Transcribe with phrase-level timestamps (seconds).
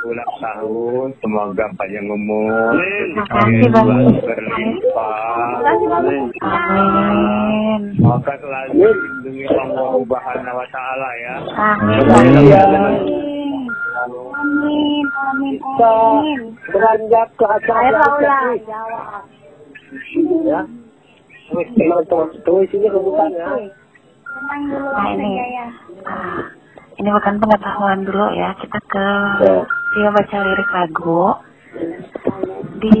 [0.00, 2.72] ulang tahun, semoga panjang umur,
[4.24, 5.60] berlimpah.
[8.00, 11.34] Semoga selalu dilindungi Allah Subhanahu wa taala ya.
[11.52, 12.00] Amin.
[14.00, 15.04] Amin.
[15.20, 15.56] Amin.
[15.80, 16.40] Amin.
[16.70, 18.00] Beranjak ke acara
[18.64, 19.28] jawab.
[20.48, 20.60] ya.
[21.50, 23.48] Teman-teman, tunggu isinya kebukaan ya.
[24.30, 24.88] Tenang dulu,
[26.00, 26.59] Nah,
[27.00, 27.10] ini.
[27.10, 28.52] Bukan pengetahuan dulu ya.
[28.60, 29.06] Kita ke
[29.40, 29.56] Ya.
[29.96, 31.22] dia baca lirik lagu.
[32.80, 33.00] Di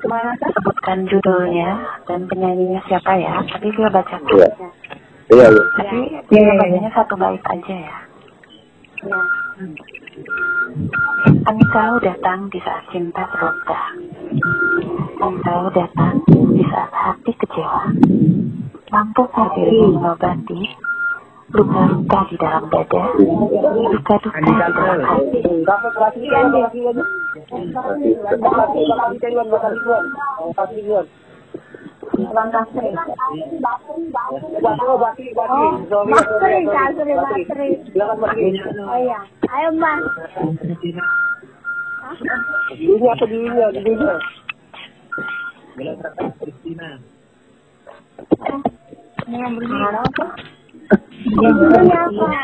[0.00, 0.50] sih?
[0.56, 1.70] sebutkan judulnya
[2.08, 3.40] dan penyanyinya siapa ya.
[3.46, 4.48] Tapi dia baca Iya.
[5.30, 5.62] Iya, iya.
[5.78, 5.98] Tapi
[6.34, 7.96] dia bacanya satu bait aja ya.
[9.06, 9.20] Ya.
[11.20, 13.80] Kami tahu datang di saat cinta terluka.
[15.20, 17.92] Kami tahu datang di saat hati kecewa.
[18.90, 20.89] Mampukah dirimu mengobati
[21.50, 25.38] luka-luka di dalam dada, luka-luka di dalam hati.
[38.90, 39.70] Ayo?
[51.30, 52.42] Apa?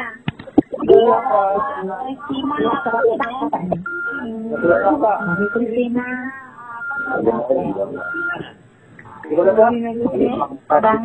[9.27, 9.74] Bang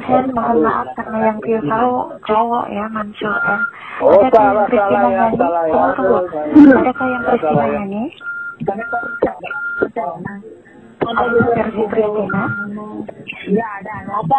[0.06, 3.58] Hen, mohon maaf karena yang dia tahu cowok ya, Mansur ya.
[3.98, 4.30] Oh, yang
[4.70, 5.74] Kristina salah ya, salah ya.
[5.98, 6.78] Tunggu, tunggu.
[6.86, 7.82] Adakah yang Kristina Salah ya.
[7.82, 8.14] nyanyi?
[11.58, 12.46] Versi Kristina?
[13.50, 14.06] Ya, ada.
[14.06, 14.38] Ada apa?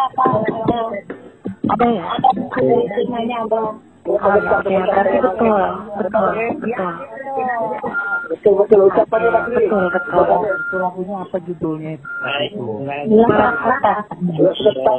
[1.62, 2.04] apa ya
[2.90, 4.82] stigmanya apa betul betul
[6.02, 6.90] betul
[8.26, 13.62] betul betul ucapannya lagi betul betul amin amin apa judulnya itu amin amin amin amin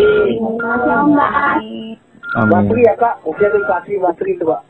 [2.30, 2.46] Amin.
[2.46, 4.69] Batri ya kak, oke terima kasih Batri itu pak.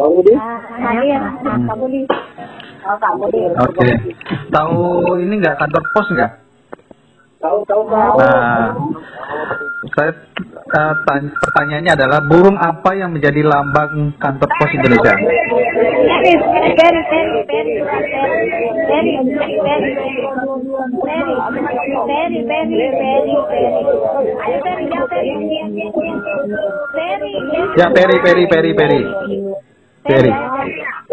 [0.00, 0.32] Bang Budi.
[0.32, 1.20] Ya,
[1.68, 2.00] Kak Budi.
[2.88, 3.40] Oh, Kak Budi.
[3.52, 3.88] Oke.
[4.48, 4.80] Tahu
[5.20, 6.32] ini nggak kantor pos nggak?
[7.40, 8.16] Tahu tahu tahu.
[8.20, 8.72] Nah,
[9.96, 15.12] saya eh, tanya, pertanyaannya adalah burung apa yang menjadi lambang kantor pos Indonesia?
[27.80, 29.00] Peri, peri, peri, peri, peri,
[30.04, 30.30] சரி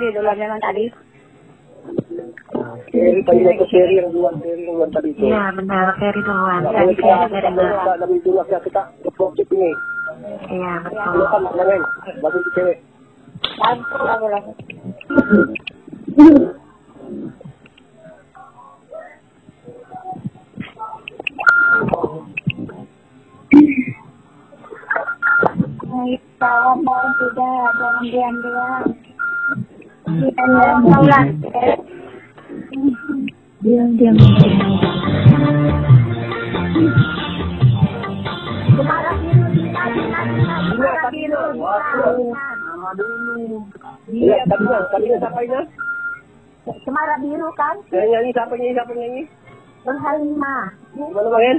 [0.00, 0.84] ya duluan memang tadi.
[2.92, 3.64] Tadi itu
[5.12, 5.24] itu.
[5.26, 6.62] Iya benar, Ferry duluan.
[6.70, 7.50] Iya, ferry.
[8.00, 8.82] Lebih dulu kita kita
[9.52, 9.72] ini.
[10.50, 11.12] Iya betul.
[11.16, 11.82] Lu kan nanyain,
[12.20, 12.78] bagi cewek.
[13.56, 13.76] Lah
[27.36, 28.84] jangan diam-diam
[30.06, 30.22] diam
[33.98, 34.14] diam
[47.22, 47.76] biru kan?
[47.90, 49.22] Saya nyanyi, siapa nyanyi, siapa nyanyi?
[49.86, 50.56] Berhalima.
[50.94, 51.58] Mana bagian?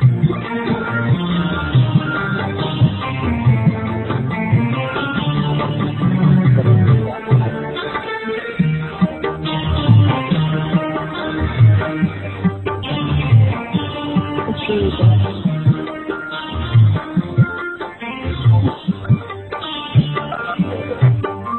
[14.79, 15.11] 是什么？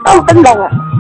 [0.07, 0.92] 哦，真的。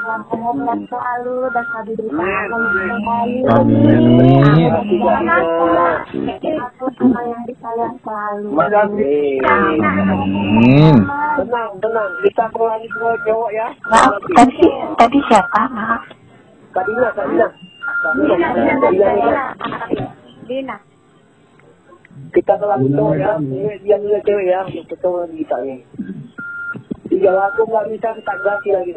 [0.00, 0.20] Sehat
[0.88, 1.92] selalu dan selalu
[2.48, 3.36] kembali.
[3.52, 4.70] Amin.
[6.56, 8.48] Aku sama yang disayang selalu.
[8.56, 9.40] Amin.
[11.36, 12.10] Tenang, tenang.
[12.24, 13.66] Kita lagi semua cowok ya.
[13.92, 14.64] Maaf, tadi,
[14.96, 15.60] tadi siapa?
[15.68, 16.02] Maaf.
[20.48, 20.76] Dina.
[22.32, 23.32] Kita lagi cowok ya.
[23.84, 24.60] Dia dulu cewek ya.
[24.64, 25.80] Lagi kita nih.
[27.12, 28.96] Tiga lagu nggak bisa kita ganti lagi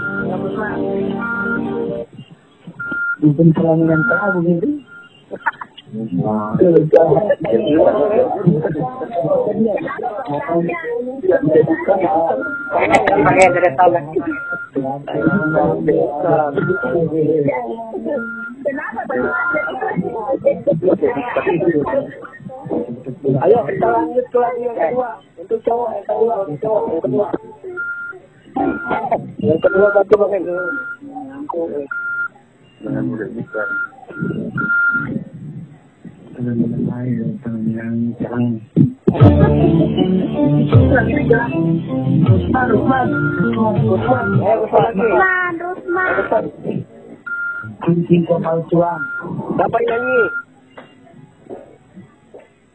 [3.21, 4.67] Mungkin pelanggan tahu gitu.
[5.91, 6.39] Pakai.
[23.41, 25.09] Ayo kita lanjut ke lagu yang kedua.
[25.35, 27.27] Untuk cowok yang kedua, untuk cowok yang kedua.
[29.41, 30.39] Yang kedua satu pakai.
[36.91, 38.07] Ayo kita lagi.
[42.51, 43.07] Rusman,
[43.41, 44.25] Rusman.
[45.61, 46.45] Rusman,
[47.81, 49.01] Kuncing kapal cuang.
[49.57, 50.21] Siapa yang nyanyi?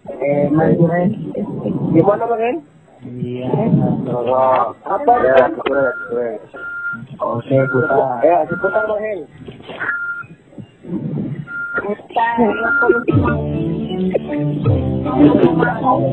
[0.07, 1.09] Eh, Manjuren.
[1.95, 2.76] Gimana Bang
[3.07, 3.47] Iya.
[4.83, 5.47] Apa ya?
[7.23, 8.19] Oke, putar.
[8.27, 8.83] Ya, seputar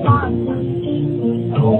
[0.05, 0.33] Bang.
[1.53, 1.77] Oh,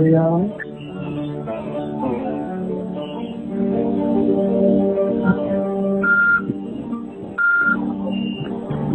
[0.05, 0.27] ya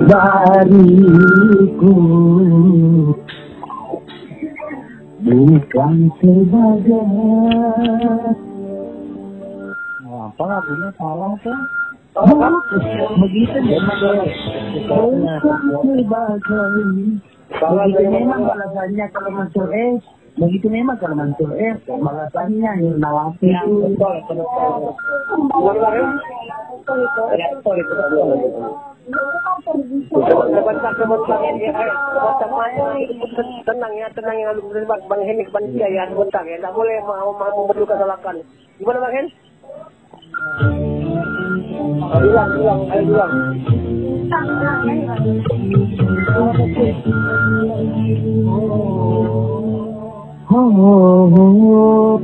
[0.03, 1.95] Dariku
[5.23, 7.07] Bukan sebagai
[10.13, 11.59] apa lagunya salah kan?
[12.19, 12.53] Oh,
[13.23, 13.99] begitu memang
[17.57, 18.19] Salah begitu memang.
[18.19, 20.03] memang balasannya kalau masuk S
[20.33, 22.73] begitu memang kalau masuk S balasannya
[25.77, 26.09] Bang Hen?
[27.37, 27.95] Reaktor itu.
[32.53, 32.73] Bang.
[33.63, 34.51] Tenang ya, tenang ya.
[34.89, 36.09] Bang Bang Hen ke panitia ya.
[36.09, 36.57] Sebentar ya.
[36.65, 38.37] Tak boleh mau mau membuat kesalahan.
[38.81, 39.27] Gimana Bang Hen?
[42.13, 43.33] Bilang, bilang, ayo bilang.
[44.33, 44.73] balasannya
[50.53, 52.21] bilang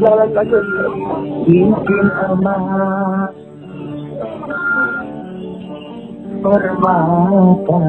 [0.00, 1.60] lagi, lagi.
[2.32, 3.36] emas
[6.40, 7.80] permata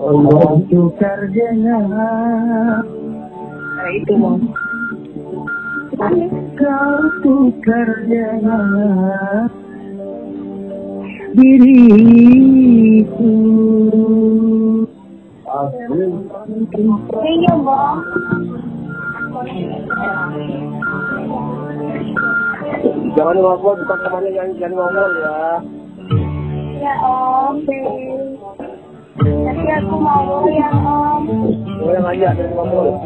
[0.00, 2.84] Allah tukar dengan
[3.76, 4.40] Nah, itu mau.
[6.56, 9.52] kau tukar dengan
[11.36, 13.28] diriku
[17.26, 17.98] Iya, Bang.
[23.16, 25.36] Jangan ngobrol, bukan temannya yang jangan ngobrol ya.
[26.76, 27.54] Ya, Om.
[29.24, 31.22] Nanti aku mau ya, Om.
[31.80, 32.96] Boleh ngajak jangan ngobrol.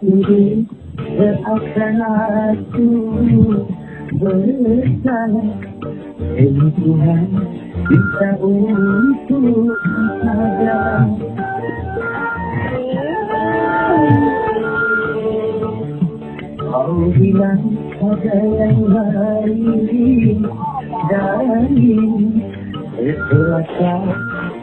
[0.00, 2.88] Seakan aku
[4.16, 5.44] bersama
[6.40, 7.28] Ini Tuhan
[7.84, 9.76] bisa untuk
[10.24, 11.04] ada
[17.12, 17.60] bilang
[18.00, 18.80] ada yang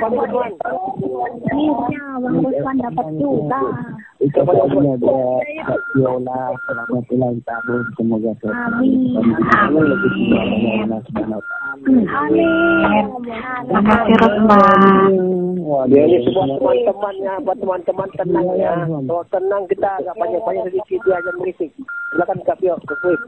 [0.00, 0.32] Teman.
[0.32, 3.60] Akhirnya Bang Rusman dapat juga.
[4.20, 5.00] Ucapannya buat
[5.64, 9.16] Kak Viola selamat ulang tahun semoga Amin.
[9.60, 9.92] Amin.
[12.08, 13.04] Amin.
[13.68, 15.12] Makasih Rosman.
[15.92, 18.84] Ya ini semua teman-temannya, buat teman-teman tenang ya.
[18.88, 21.70] Kalau tenang kita agak panjang-panjang sedikit dia aja berisik.
[22.12, 23.20] Silakan Kak ke kuis.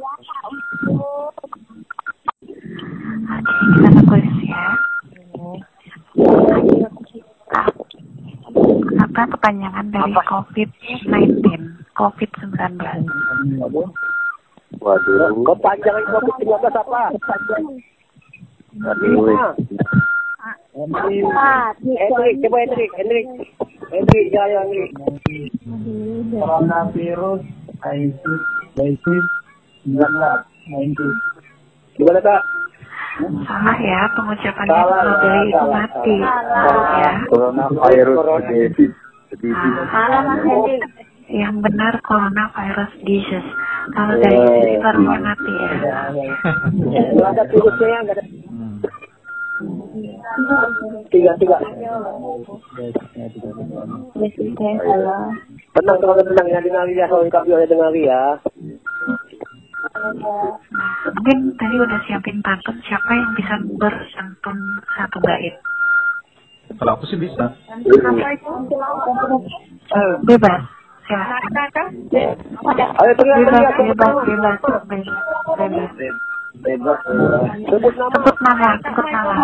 [3.32, 4.91] Oke, kita ke kuis ya.
[9.00, 11.40] Apa kepanjangan dari COVID-19?
[11.96, 12.52] COVID-19.
[14.76, 15.32] Waduh.
[15.40, 17.02] Kepanjangan COVID-19 apa?
[17.16, 17.40] Empat.
[20.72, 23.26] Hendrik, coba Hendrik, Hendrik.
[23.92, 24.92] Hendrik, ya, Hendrik.
[26.32, 27.40] Coronavirus
[27.88, 28.42] ISIS
[28.80, 29.26] ISIS
[29.84, 29.96] 19
[31.92, 32.61] Gimana Kak?
[33.20, 36.16] Salah ya, pengucapannya Salah, kalau dari itu mati.
[36.24, 36.88] salah.
[36.96, 37.12] Ya.
[37.28, 38.16] Coronavirus
[38.48, 38.96] disease.
[39.36, 39.80] Disease.
[39.92, 40.76] Salah Mas Hendy.
[41.28, 43.50] Yang benar coronavirus disease.
[43.92, 45.68] Kalau dari itu itu artinya mati ya.
[47.20, 48.14] Ada virusnya, ada.
[51.12, 51.56] Tiga, tiga.
[55.72, 56.46] Tenang, tenang, tenang.
[56.48, 57.06] Ya, dengar ya.
[57.06, 58.22] Kalau Pio ya dengar ya.
[60.02, 64.58] Mungkin tadi udah siapin pantun siapa yang bisa bersantun
[64.98, 65.54] satu bait.
[66.74, 67.54] Kalau aku sih bisa.
[67.54, 68.52] Apa itu?
[70.26, 70.62] Bebas.
[71.06, 71.86] Silakan.
[72.10, 73.70] Dengar Bebas, ya.
[73.78, 74.58] bebas, bebas,
[75.58, 75.90] bebas.
[76.62, 76.98] Bebas.
[77.70, 78.10] Sebut nama.
[78.12, 79.34] Sebut nama, sebut nama.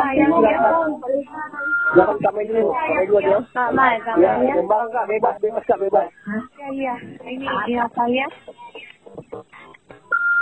[1.96, 2.68] Jangan kami dulu.
[2.68, 3.38] Kami dua dia.
[3.56, 6.06] Sama ya, sama bebas Kak, bebas, bebas Kak, bebas.
[6.68, 6.94] Iya,
[7.24, 7.46] ini
[7.96, 8.26] saya.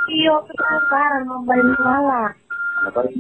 [0.07, 2.33] Iyo ketukar membeli malak.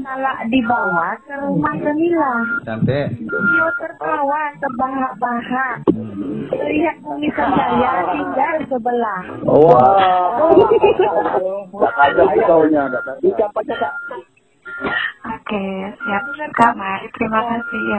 [0.05, 2.33] Malak dibawa ke rumah Jamila.
[2.63, 3.07] Cantik.
[3.27, 5.75] Iyo tertawa terbahak-bahak.
[6.55, 9.23] Lihat kumisan saya tinggal sebelah.
[9.49, 10.47] Wah.
[12.07, 12.87] Ada kau-nya.
[13.25, 13.95] Ucapannya Kak.
[14.77, 15.65] Oke,
[16.05, 16.23] siap.
[16.53, 17.99] Kak Mari, terima kasih ya.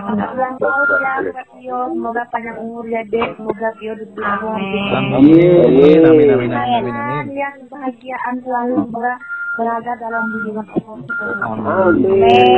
[1.66, 3.34] Semoga panjang umur ya dek.
[3.34, 4.94] Semoga diberi Amin.
[4.94, 5.58] Amin.
[5.66, 6.00] Amin.
[6.06, 6.30] Amin.
[6.30, 6.52] Amin.
[6.54, 6.94] Amin.
[6.94, 7.26] Amin.
[7.34, 9.22] yang kebahagiaan selalu ber-
[9.58, 11.90] berada dalam diri Allah.
[11.98, 12.58] Amin.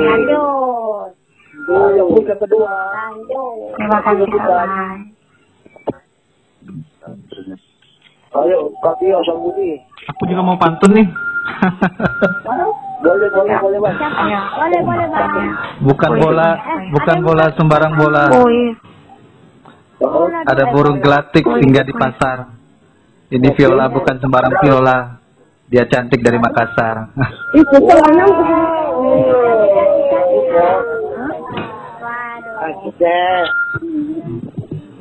[0.00, 1.12] Lanjut.
[1.66, 2.72] Kedua.
[2.72, 3.76] Lanjut.
[3.76, 4.68] Terima kasih Kak.
[8.36, 8.96] Ayo, Kak
[9.36, 9.80] Budi.
[10.12, 11.06] Aku juga mau pantun nih.
[12.96, 13.96] Boleh, boleh, boleh, Bang.
[14.00, 14.40] Ayo.
[14.56, 15.30] Boleh, boleh, Bang.
[15.84, 16.48] bukan bola,
[16.90, 18.24] bukan bola sembarang bola.
[18.32, 18.76] Kuis.
[20.46, 22.52] Ada burung gelatik singgah di pasar.
[23.30, 25.18] Ini viola bukan sembarang viola.
[25.66, 27.10] Dia cantik dari Makassar.
[27.54, 27.76] Itu.
[32.56, 33.46] Asyik.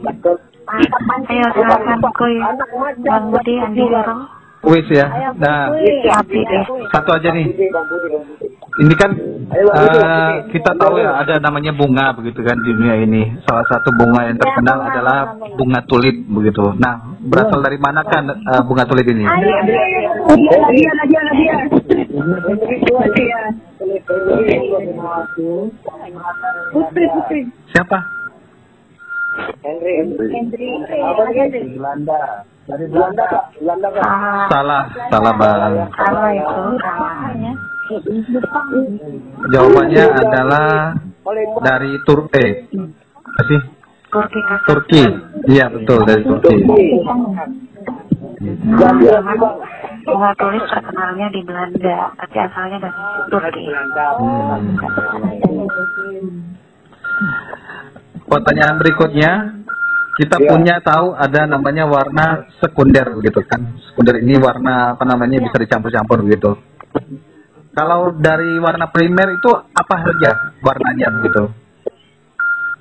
[0.06, 0.38] Cakep.
[0.66, 2.42] Ayo silakan kuis.
[3.06, 4.45] Bang Budi, Andi Hero.
[4.66, 5.06] Kuis ya.
[5.38, 5.70] Nah,
[6.18, 6.64] Api deh.
[6.90, 7.46] satu aja nih.
[8.82, 9.12] Ini kan.
[9.46, 13.22] Eh, kita tahu ya ada namanya bunga begitu kan di dunia ini.
[13.46, 15.18] Salah satu bunga yang terkenal bunga, adalah
[15.54, 16.74] bunga, tulip begitu.
[16.82, 19.24] Nah, berasal dari mana kan eh, bunga tulip ini?
[26.74, 27.42] Putri, Putri.
[27.70, 27.98] Siapa?
[29.62, 29.94] Henry.
[30.34, 30.70] Hendri.
[31.00, 31.40] Apa lagi?
[31.44, 31.62] Hendri.
[31.78, 32.22] Belanda.
[32.66, 33.30] Dari Belanda, Belanda.
[33.30, 33.62] Kak.
[33.62, 34.02] Belanda, Kak.
[34.02, 34.50] Salah.
[34.50, 34.82] Salah,
[35.14, 35.86] salah bang.
[35.94, 36.82] Salah itu.
[39.54, 40.98] Jawabannya adalah
[41.62, 42.66] dari Tur eh
[43.26, 43.60] apa sih?
[44.10, 44.40] Turki.
[44.66, 45.04] Turki.
[45.52, 46.56] Iya betul dari Turki.
[46.56, 46.64] Jadi,
[48.80, 49.06] lagi,
[49.38, 49.56] Bang.
[50.06, 52.94] Bunga tulip terkenalnya di Belanda, tapi asalnya dari
[53.30, 53.66] Turki.
[54.22, 54.78] Hmm.
[58.26, 59.32] Pertanyaan berikutnya,
[60.16, 60.48] kita Ya.
[60.48, 63.76] punya tahu ada namanya warna sekunder gitu kan.
[63.92, 66.56] Sekunder ini warna apa namanya bisa dicampur-campur gitu.
[67.76, 71.52] Kalau dari warna primer itu apa saja warnanya gitu?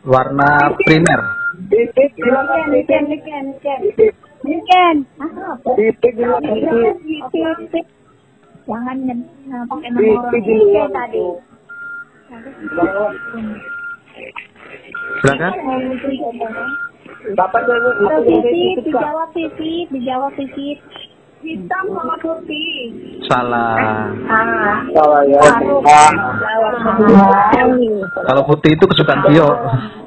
[0.06, 1.20] Warna primer.
[2.70, 3.02] Niken.
[4.46, 4.96] Niken.
[8.64, 8.96] Jangan
[9.50, 11.24] nah, pakai nama orang tadi.
[15.20, 15.52] Silakan.
[17.32, 17.64] Bapak
[18.28, 18.84] titik, Kak.
[18.84, 20.78] dijawab titik, dijawab titik.
[21.44, 22.88] Hitam sama putih.
[23.28, 24.08] Salah.
[24.24, 24.76] Salah.
[24.96, 25.40] Salah ya.
[28.16, 29.48] Kalau putih itu kesukaan Tio.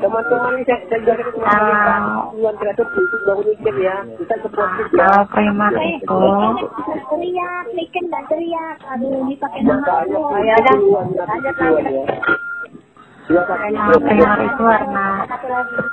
[0.01, 3.97] Teman-teman ini saya saya teman-teman kreatif itu bangun weekend ya.
[4.17, 4.86] Kita support ya.
[4.97, 6.17] Kalau primer Eh, itu
[7.06, 8.77] teriak, Niken dan teriak.
[8.97, 10.34] Aduh, dipakai nama Makanya aku.
[10.34, 11.86] saya Ya udah, Tuan
[13.28, 15.06] kalau primer itu warna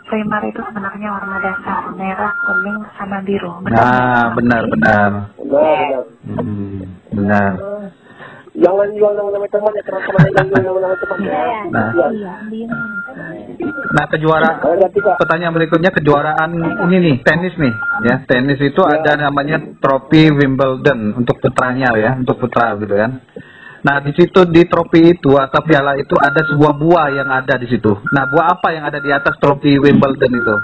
[0.06, 3.50] primer itu sebenarnya warna dasar merah, kuning, sama biru.
[3.66, 5.10] Nah, benar benar.
[5.34, 6.02] Benar, benar.
[6.30, 6.78] Hmm,
[7.10, 7.52] benar.
[8.54, 11.34] Jangan jual nama-nama teman ya, teman-teman yang jual nama-nama teman ya.
[11.34, 11.90] Iya, Nah.
[12.54, 12.66] iya.
[13.94, 15.18] Nah, kejuaraan Kak.
[15.18, 16.50] pertanyaan berikutnya kejuaraan
[16.86, 17.74] ini nih, tenis nih,
[18.06, 18.22] ya.
[18.30, 23.18] Tenis itu ada namanya trofi Wimbledon untuk putranya ya, untuk putra gitu kan.
[23.84, 27.68] Nah, di situ di trofi itu atau piala itu ada sebuah buah yang ada di
[27.68, 27.92] situ.
[28.16, 30.56] Nah, buah apa yang ada di atas trofi Wimbledon itu?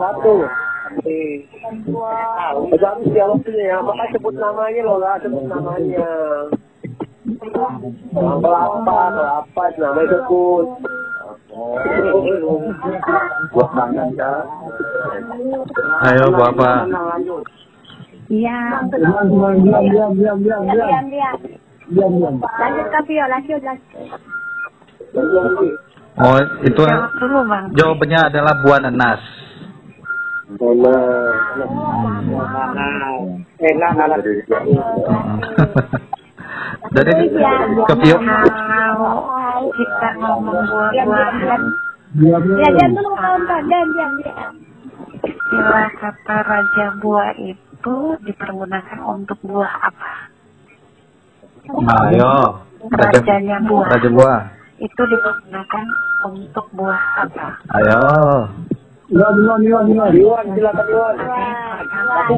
[0.00, 0.34] Satu.
[2.72, 3.78] Udah habis ya waktunya ya.
[3.80, 6.08] Maka sebut namanya loh lah, sebut namanya.
[8.12, 10.66] Kelapa, kelapa, namanya sebut.
[13.52, 14.32] Buat makan ya.
[16.08, 16.70] Ayo, apa?
[18.32, 18.58] Iya.
[18.88, 21.36] Diam, diam, diam, diam, diam, diam, diam.
[21.92, 22.36] Diam.
[22.40, 24.16] Lanjut ke Pio, lanjut, lanjut.
[26.12, 26.82] Oh, itu
[27.76, 29.20] jawabannya adalah buah nanas.
[33.62, 34.18] Enak, enak.
[36.92, 37.12] Jadi
[37.88, 41.62] ke Pio, Kalau kita ngomong buah-buahan,
[42.12, 42.60] Diam, diam.
[42.60, 44.12] Ya, diam dulu diam, diam.
[45.22, 50.12] istilah kata raja buah itu dipergunakan untuk buah apa?
[52.12, 52.60] ayo.
[52.82, 54.40] Raja, Rajanya buah raja buah.
[54.76, 55.84] itu dipergunakan
[56.26, 57.46] untuk buah apa?
[57.80, 58.02] Ayo.
[59.12, 60.08] Diam, diam, diam.
[60.16, 61.16] Iwan, silakan Iwan.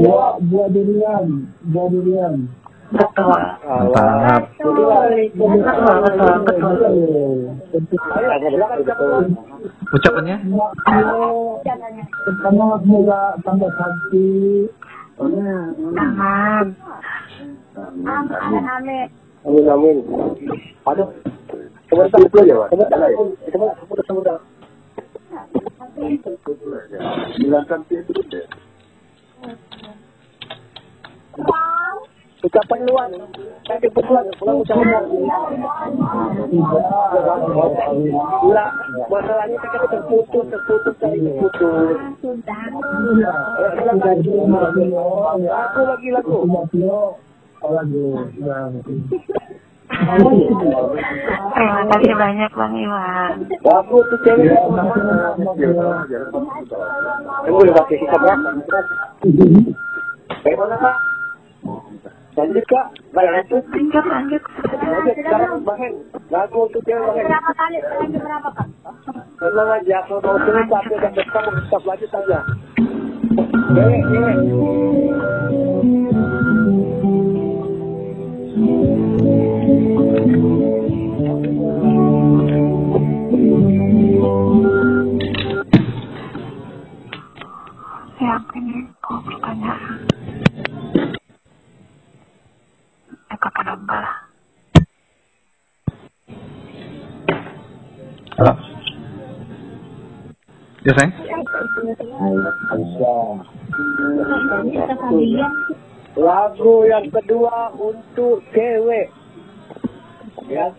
[0.03, 1.27] Buah, buah durian.
[1.71, 2.51] Buah durian.
[2.91, 3.31] Betul.
[3.63, 4.43] Mantap.
[4.59, 4.75] Betul,
[5.39, 6.35] betul,
[8.83, 9.23] betul.
[9.95, 10.37] Ucapannya?
[12.27, 14.67] Pertama semoga tambah sakti.
[15.23, 16.75] Aman.
[17.79, 19.07] Amin, amin.
[19.47, 19.97] Amin, amin.
[20.91, 21.09] Aduh.
[21.87, 22.67] Sebentar, sebentar.
[22.67, 22.99] Sebentar,
[24.03, 24.37] sebentar,
[27.39, 27.75] sebentar,
[28.07, 28.47] sebentar.
[32.45, 33.09] Ucapan luar.
[33.65, 34.69] Kebetulan pulang
[39.09, 40.93] masalahnya kan terputus, terputus.
[42.21, 42.69] Sudah.
[45.49, 46.45] Aku lagi lagu.
[51.55, 53.47] Terima kasih banyak Bang Iwan.
[53.63, 54.51] Aku tuh cewek.
[57.45, 58.35] Kamu udah pakai sikap ya?
[60.43, 60.97] Bagaimana kak?
[62.35, 62.87] Lanjut kak?
[63.15, 63.63] Baik lanjut.
[63.71, 64.43] Lanjut, lanjut.
[64.83, 65.93] Lanjut sekarang Bahen.
[66.35, 67.25] Lagu untuk cewek Bahen.
[67.31, 67.79] Berapa kali?
[67.79, 68.69] Lanjut berapa, Kak?
[69.35, 72.39] Tenang aja, kalau mau sulit tapi udah dekat, tetap lanjut aja.
[73.75, 74.03] Cewek,
[78.55, 78.87] cewek.
[88.23, 89.95] Yakin itu pertanyaan.
[93.35, 94.07] Eko penambah.
[98.39, 98.55] Halo.
[100.85, 101.13] Ya sayang.
[106.15, 109.11] Lagu yang kedua untuk cewek.
[110.47, 110.71] Ya,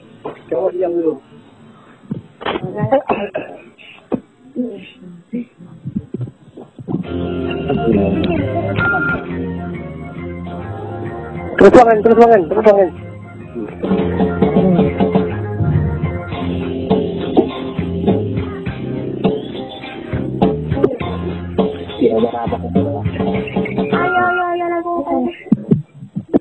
[0.48, 1.19] coba diam dulu.
[11.56, 12.88] Terus bangun, terus bangun, terus ayo,
[22.00, 23.55] ayo, lagu.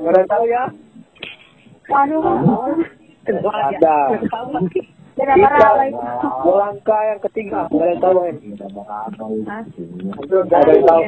[0.05, 0.65] Ada yang tahu ya?
[2.05, 2.21] Aduh.
[3.25, 3.97] Ada.
[6.45, 7.65] Melangkah yang ketiga.
[7.73, 8.19] Nggak ada yang tahu?
[10.45, 11.03] Nggak ada yang tahu.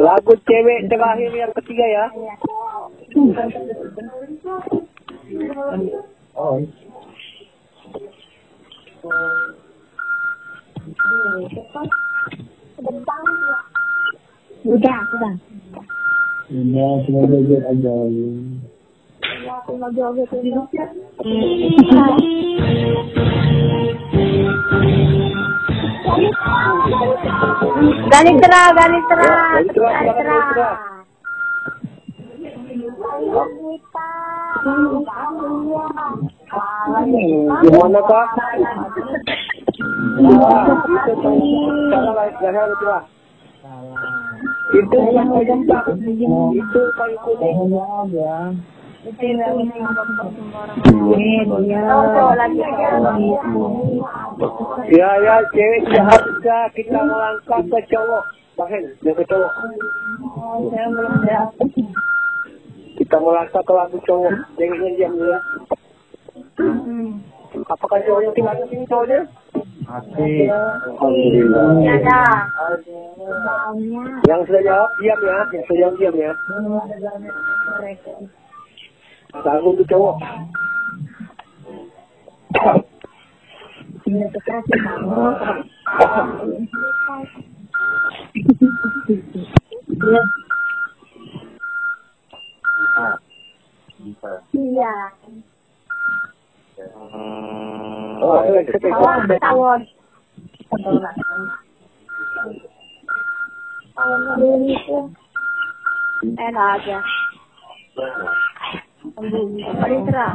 [0.00, 2.06] Lagu cewek terakhir yang ketiga ya.
[14.64, 15.32] Sudah, sudah.
[16.48, 17.92] Ini cuma belajar aja.
[19.60, 20.64] Aku mau jawab itu dulu.
[28.08, 30.70] Galitra, Galitra, Ya, Galitra, silakan, Galitra.
[37.60, 38.26] Gimana kak?
[43.64, 44.23] Salah,
[44.74, 44.98] itu lah.
[44.98, 45.84] Itu bukan kayu jembak.
[46.54, 47.56] Itu kayu kuning.
[54.88, 58.24] Ya ya cewek seharusnya kita melangkah ke cowok.
[58.56, 59.52] Bahkan yang ke cowok.
[62.96, 64.34] Kita melangkah ke lagu cowok.
[64.56, 65.38] Jangan diam ya.
[67.68, 69.20] Apakah cowoknya tidak ada sini cowoknya?
[69.84, 70.48] Asik.
[71.84, 72.22] Ada.
[74.24, 75.38] Yang sudah jawab diam ya.
[75.52, 76.32] Yang sudah jawab diam ya.
[79.44, 80.16] Lagu untuk cowok.
[94.54, 94.94] Iya.
[98.24, 98.96] Oh, ketiga.
[98.96, 99.80] Tawon, tawon.
[103.94, 104.98] Tawon itu
[106.24, 106.98] enak aja.
[109.80, 110.28] Galitra.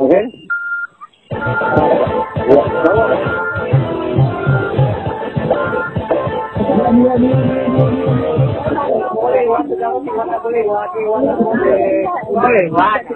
[0.00, 0.20] Oke.
[2.50, 2.62] Ya,
[6.70, 7.90] cowok.
[9.10, 11.76] Boleh, waktu kamu di mana boleh, waktu mana boleh.
[12.30, 13.14] Boleh, waktu.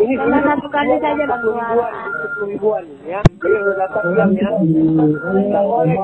[0.00, 1.66] Ini Cuma satu kali saja sepuluh berdua.
[1.70, 3.20] ribuan, sepuluh ribuan, ya.
[3.40, 4.50] Jadi udah datang jam ya.
[4.50, 5.96] Tidak boleh,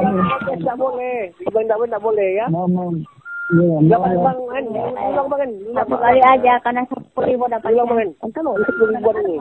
[0.54, 1.18] tidak boleh.
[1.36, 2.46] Tidak tidak tidak boleh ya.
[2.48, 2.94] Momen.
[3.46, 4.24] Iya, Tidak bang, momen.
[4.26, 4.64] bang, kan?
[5.06, 5.50] Ulang bang, kan?
[5.74, 7.74] Satu kali aja karena sepuluh ribu dapatnya.
[7.82, 8.08] Ulang bang, kan?
[8.26, 8.54] Sepuluh
[8.94, 9.36] ribuan ini.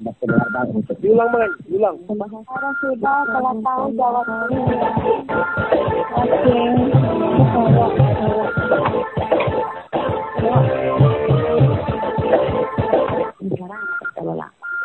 [0.00, 1.28] Diulang
[1.68, 1.96] diulang.
[2.08, 4.60] Orang sudah kalau tahu jawab ini.
[6.16, 6.56] Oke.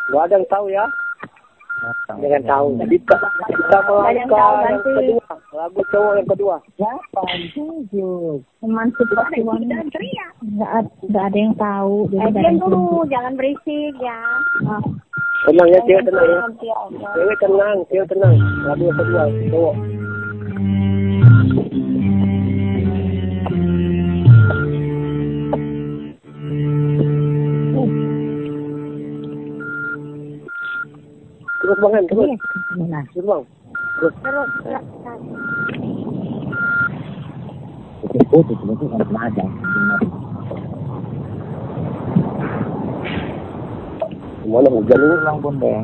[0.06, 0.86] Gak ada yang tahu ya.
[2.08, 2.67] Jangan tahu.
[2.88, 3.15] Kita,
[3.51, 4.91] kita melangkah yang nanti.
[4.95, 5.28] kedua.
[5.56, 6.56] Lagu cowok yang kedua.
[6.80, 8.41] Delapan, tujuh.
[8.63, 8.88] Teman
[10.65, 11.95] ad- nggak ada yang tahu.
[12.10, 14.19] Eh, Jadi diam dulu, jangan berisik ya.
[15.45, 16.41] Tenang ya, cewek tenang ya.
[17.13, 18.34] Cewek tenang, cewek tenang.
[18.65, 19.75] Lagu yang kedua, cowok.
[31.62, 32.29] Terus bang, Hen, terus.
[33.13, 33.41] Terus bang.
[34.01, 34.13] Terus.
[34.25, 34.49] Terus,
[38.15, 38.53] Itu itu
[44.45, 44.69] itu itu kan ada.
[44.69, 45.15] Gimana hujan ini?
[45.17, 45.81] Pulang pun deh.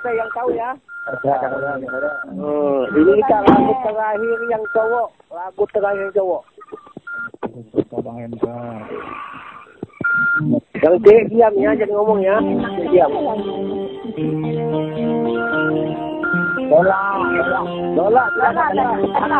[0.00, 0.70] Ada yang tahu ya?
[2.32, 6.42] Hmm, ini kita lagu terakhir yang cowok, lagu terakhir yang cowok.
[10.80, 12.36] Yang D diam ya, jangan ngomong ya.
[12.88, 13.12] Diam.
[16.70, 17.00] Lola,
[17.98, 18.70] Lola, silakan.
[19.04, 19.38] Lola,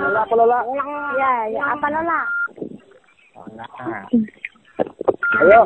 [0.00, 0.58] Lola, apa Lola?
[1.18, 1.62] Ya, ya.
[1.74, 2.20] Apa Lola?
[5.42, 5.60] Ayo.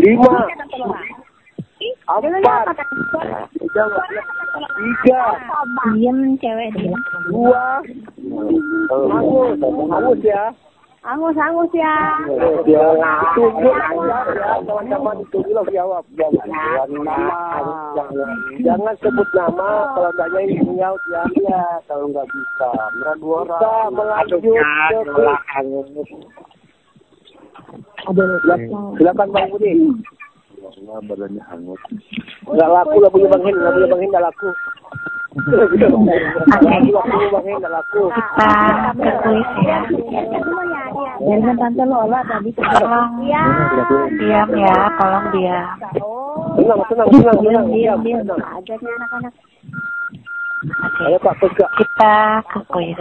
[0.00, 0.48] Lima,
[2.18, 2.74] empat,
[3.54, 5.22] tiga,
[5.94, 6.90] Diam cewek dia.
[7.30, 7.78] dua,
[8.90, 9.54] angus,
[9.94, 10.50] angus ya.
[11.00, 11.96] Angus, angus ya.
[12.68, 12.84] Ya,
[14.66, 16.04] teman-teman tunjuklah jawab.
[18.60, 20.90] Jangan sebut nama, kalau tanya ini ya.
[21.40, 22.68] Iya, kalau nggak bisa.
[23.16, 24.60] Bisa melanjut ke
[28.98, 29.72] Silakan Bang Budi.
[31.08, 31.80] Badannya hangat.
[32.44, 34.50] Nggak laku Hin, lagunya Bang Hin lagunya Bang Hin laku.
[38.10, 38.50] Kita
[38.98, 39.78] ke kuis ya.
[41.20, 43.44] Biarkan tante Lola tadi Tolong Iya.
[44.18, 45.68] diam ya, tolong diam.
[46.58, 48.20] Tenang, tenang, tenang, tenang, diam, diam, diam.
[48.26, 48.42] tenang.
[48.42, 49.34] ada nih anak-anak.
[50.60, 51.66] Oke, Ayo Pak Puska.
[51.78, 52.14] kita
[52.50, 52.98] ke kuis.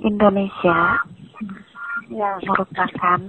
[0.00, 0.78] Indonesia
[2.10, 2.36] Ya.
[2.42, 3.20] merupakan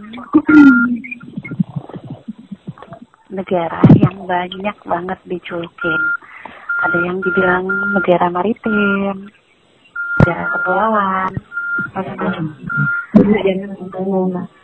[3.52, 6.02] negara yang banyak banget dijulukin.
[6.88, 7.68] Ada yang dibilang
[8.00, 9.28] negara maritim,
[10.24, 11.36] negara kepulauan.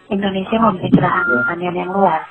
[0.08, 2.23] Indonesia memiliki lahan pertanian yang luas,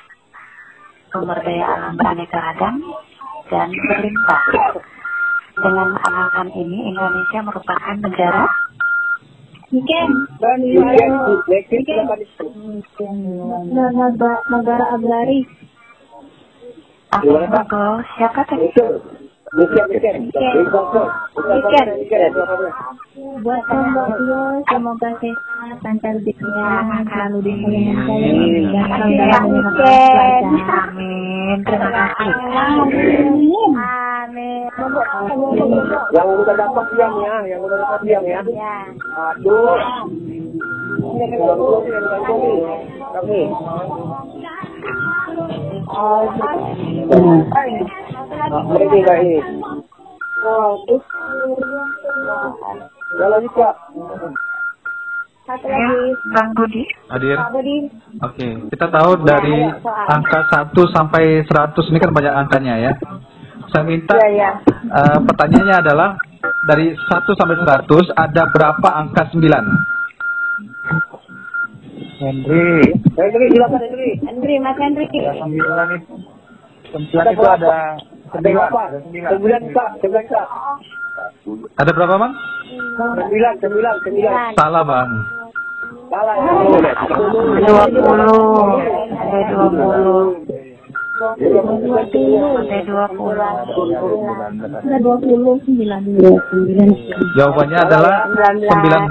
[1.13, 2.81] sumber daya alam beraneka ragam,
[3.53, 4.41] dan berlimpah.
[5.61, 8.49] Dengan alasan ini, Indonesia merupakan negara.
[13.77, 15.45] Negara, negara Agraris.
[17.11, 18.67] Apa siapa tadi?
[23.37, 24.07] Buat Mbak
[24.67, 27.95] semoga sehat, lancar rezekinya, selalu Amin.
[30.67, 31.57] Amin.
[31.63, 32.33] Terima kasih.
[32.75, 33.71] Amin.
[33.71, 34.67] Amin.
[36.11, 38.43] Yang udah dapat diam ya, yang udah dapat diam ya.
[38.51, 38.75] Ya.
[39.31, 39.79] Aduh.
[43.15, 43.41] Kami.
[48.77, 49.39] Ini enggak ini.
[53.17, 53.73] Ya lagi Pak.
[55.47, 56.11] Satu Ya, lagi.
[56.35, 56.83] Bang Budi.
[57.07, 57.37] Hadir.
[57.39, 57.77] Pak Budi.
[58.19, 59.55] Oke, kita tahu dari
[59.87, 62.91] angka 1 sampai 100 ini kan banyak angkanya ya.
[63.71, 64.59] Saya minta ya.
[64.67, 66.09] eh, pertanyaannya adalah
[66.67, 69.96] dari 1 sampai 100 ada berapa angka 9?
[72.17, 72.81] Henry,
[73.13, 74.09] Hendri silakan Hendri.
[74.25, 75.05] Andri, Mas Andri.
[75.05, 76.13] sembilan itu,
[76.89, 77.93] sembilan itu ada
[78.33, 78.81] Ada berapa?
[79.05, 80.47] Sembilan Kak, sembilan Kak.
[81.77, 82.33] Ada berapa, Bang?
[82.97, 84.49] Sembilan, sembilan, sembilan.
[84.57, 85.09] Salah, Bang.
[86.09, 86.35] Salah.
[86.41, 86.89] 20.
[86.89, 88.01] Ada 20.
[89.21, 90.76] Ada
[91.17, 91.41] 20.
[94.77, 96.21] Ada 29.
[97.33, 99.09] Jawabannya adalah 19.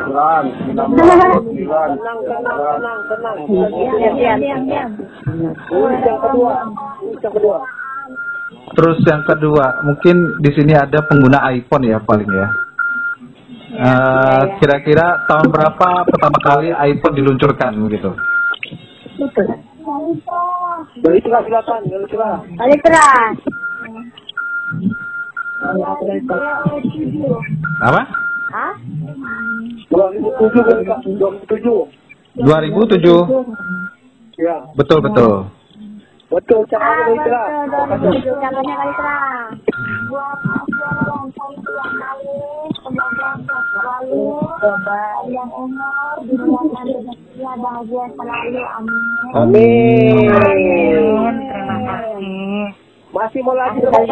[0.00, 3.36] Tenang, tenang, tenang, tenang.
[3.46, 4.90] Diam, diam, diam, diam.
[5.70, 6.66] Urus yang kedua.
[7.06, 7.58] Urus yang kedua.
[8.70, 12.69] Terus yang kedua, mungkin di sini ada pengguna iPhone ya paling ya.
[13.70, 18.10] Eh, Kira-kira tahun berapa pertama kali iPhone diluncurkan begitu?
[20.98, 22.42] Beli cerah silakan, beli cerah.
[22.58, 23.36] Balik keras.
[27.86, 28.02] Apa?
[28.50, 28.74] Hah?
[29.86, 31.86] 2007 beli Kak, 2007.
[32.42, 34.40] 2007.
[34.40, 35.46] Ya, Betul betul.
[36.30, 37.46] Betul Ah, caranya beli cerah.
[37.66, 38.12] betul.
[38.14, 38.34] Betul.
[38.38, 39.50] Contohnya kali keras.
[49.32, 50.30] Amin.
[50.30, 51.34] Amin.
[51.40, 52.66] Terima kasih.
[53.10, 54.06] Masih mau lagi Kali.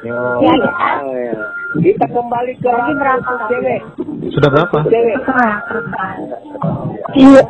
[0.00, 0.54] Ya,
[1.70, 3.32] Kita kembali ke Lagi berapa?
[3.46, 3.80] cewek.
[4.32, 4.76] Sudah berapa?
[4.86, 5.16] Cewek.
[7.14, 7.42] Iya.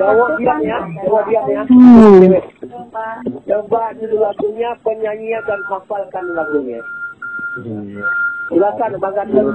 [0.00, 1.62] Cowok diam ya, cowok diam ya.
[1.68, 2.44] Cewek.
[3.44, 6.80] Coba judul lagunya, penyanyinya dan hafalkan lagunya.
[8.48, 9.52] Silakan Bang Gatot.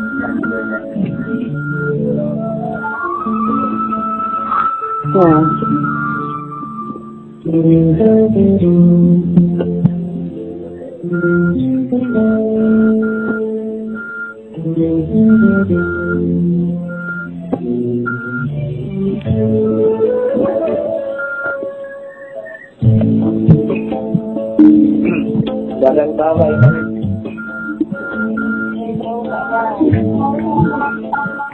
[19.15, 19.31] Jangan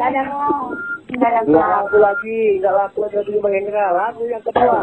[0.09, 0.25] ya.
[1.21, 4.73] Nggak laku lagi, nggak laku yang kedua.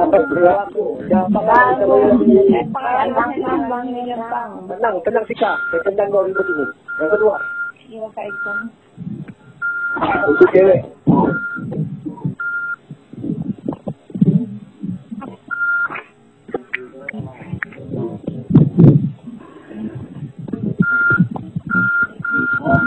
[4.70, 5.50] Tenang, tenang Sika.
[5.74, 6.62] Saya tendang kau ribut ini.
[7.02, 7.34] Yang kedua,
[10.30, 10.80] itu cewek.
[22.68, 22.84] Kalian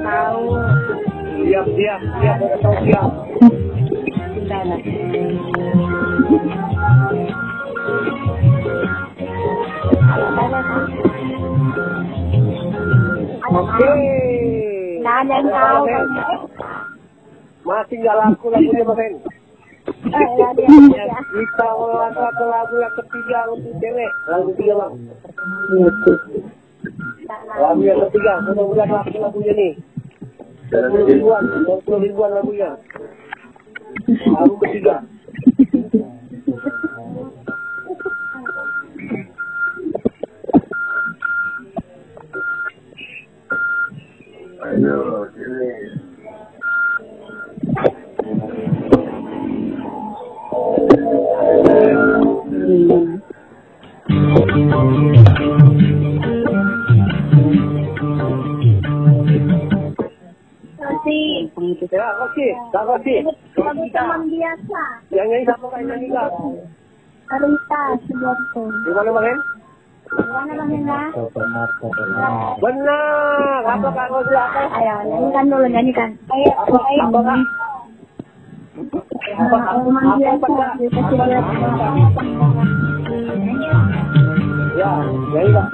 [0.00, 0.56] tahu
[1.44, 2.00] Diam, diam,
[15.46, 16.06] tahu kan?
[17.64, 19.14] Masih nggak laku lagunya Bang Hen.
[19.84, 21.06] Eh, nggak ada yang tahu ya.
[21.32, 24.12] Kita melangkah ke lagu yang ketiga untuk cewek.
[24.28, 24.92] Lagu ketiga bang.
[27.56, 29.72] Lagu yang ketiga, mudah-mudahan laku lagunya nih.
[30.72, 32.70] 20 ribuan, 20 ribuan lagunya.
[34.34, 35.04] Lagu ketiga.
[44.74, 44.90] Ya,
[62.18, 63.22] kasih, tak kasih.
[63.54, 64.82] kamu teman biasa.
[65.14, 66.30] Yang nyanyi siapa kan nyanyi kak?
[67.30, 68.62] Rita Sudarto.
[68.82, 69.53] Di mana bang Hen?
[70.34, 71.14] Mana bang?
[72.58, 73.62] Benar.
[73.70, 74.60] Apa kak siapa?
[74.82, 76.10] Ayo, nyanyikan dulu, nyanyikan.
[76.26, 77.38] Ayo, Apa apa kak?
[79.38, 80.74] Apa apa kak?
[84.74, 84.90] Ya,
[85.30, 85.68] nyanyi kak.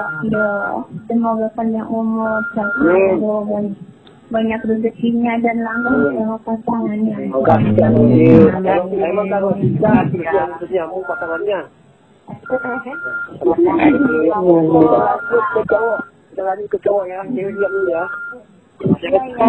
[0.00, 0.48] Dokyo.
[1.04, 3.20] Semoga panjang umur, sehat,
[4.30, 7.28] banyak rezekinya dan langsung sama pasangannya.
[7.28, 9.52] Emang kalau
[11.04, 11.60] pasangannya.
[15.68, 15.98] cowok,
[16.70, 16.78] ke
[17.10, 18.04] ya, cewek diam dulu ya.
[18.80, 19.48] Iya ya.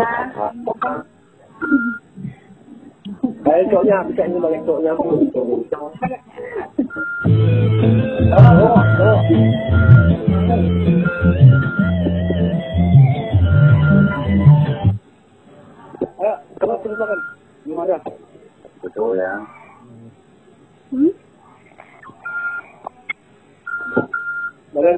[3.42, 4.92] Balik cowoknya, bisa ini balik cowoknya.
[7.22, 8.66] Ayo,
[16.58, 17.20] terus terus makan.
[17.62, 17.98] Gimana?
[18.82, 19.38] Betul ya.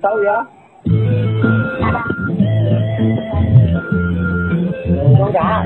[0.03, 0.37] Tahu ya?
[5.23, 5.63] Enggak.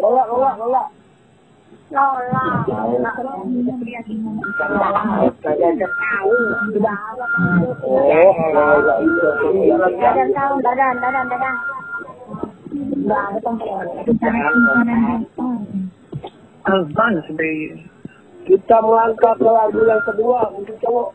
[0.00, 0.82] Lola,
[18.44, 21.10] Kita melangkah ke lagu yang kedua untuk cowok.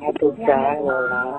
[0.00, 1.38] Aduh, kan, Lola.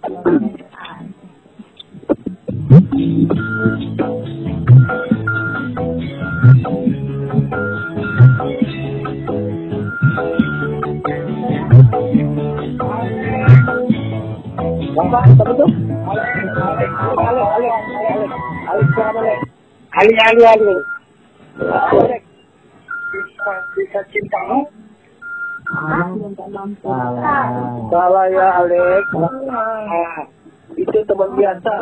[0.00, 0.16] Apa?
[17.00, 17.68] Apa ale, ale, ale.
[18.72, 19.36] Ale, siapa ale?
[20.00, 20.76] Ali, Ali, Ali.
[23.76, 24.00] Bisa?
[27.90, 29.04] Salah ya, Alex.
[29.14, 30.26] Ah,
[30.74, 31.74] itu teman biasa.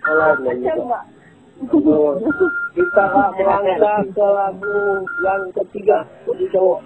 [0.00, 0.32] Salah,
[2.76, 4.80] Kita akan melangkah ke lagu
[5.24, 6.80] yang ketiga untuk cowok.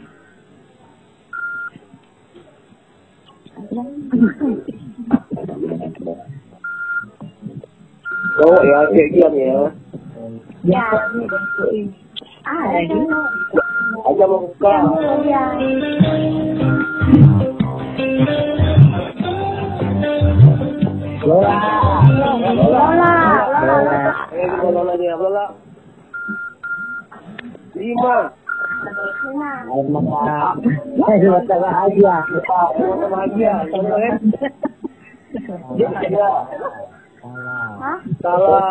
[8.39, 9.59] Cowok ya, kayak diam ya.
[10.67, 10.87] Ya.
[12.49, 12.97] Ah, lagi.
[14.01, 14.73] Aja mau buka.
[15.29, 15.45] Ya.
[21.21, 21.57] Lola.
[22.09, 23.13] Lola.
[24.73, 25.45] Lola Lola?
[27.77, 28.17] Lima.
[31.45, 32.15] sama aja.
[32.89, 33.97] Sama aja, sama?
[38.21, 38.65] Salah,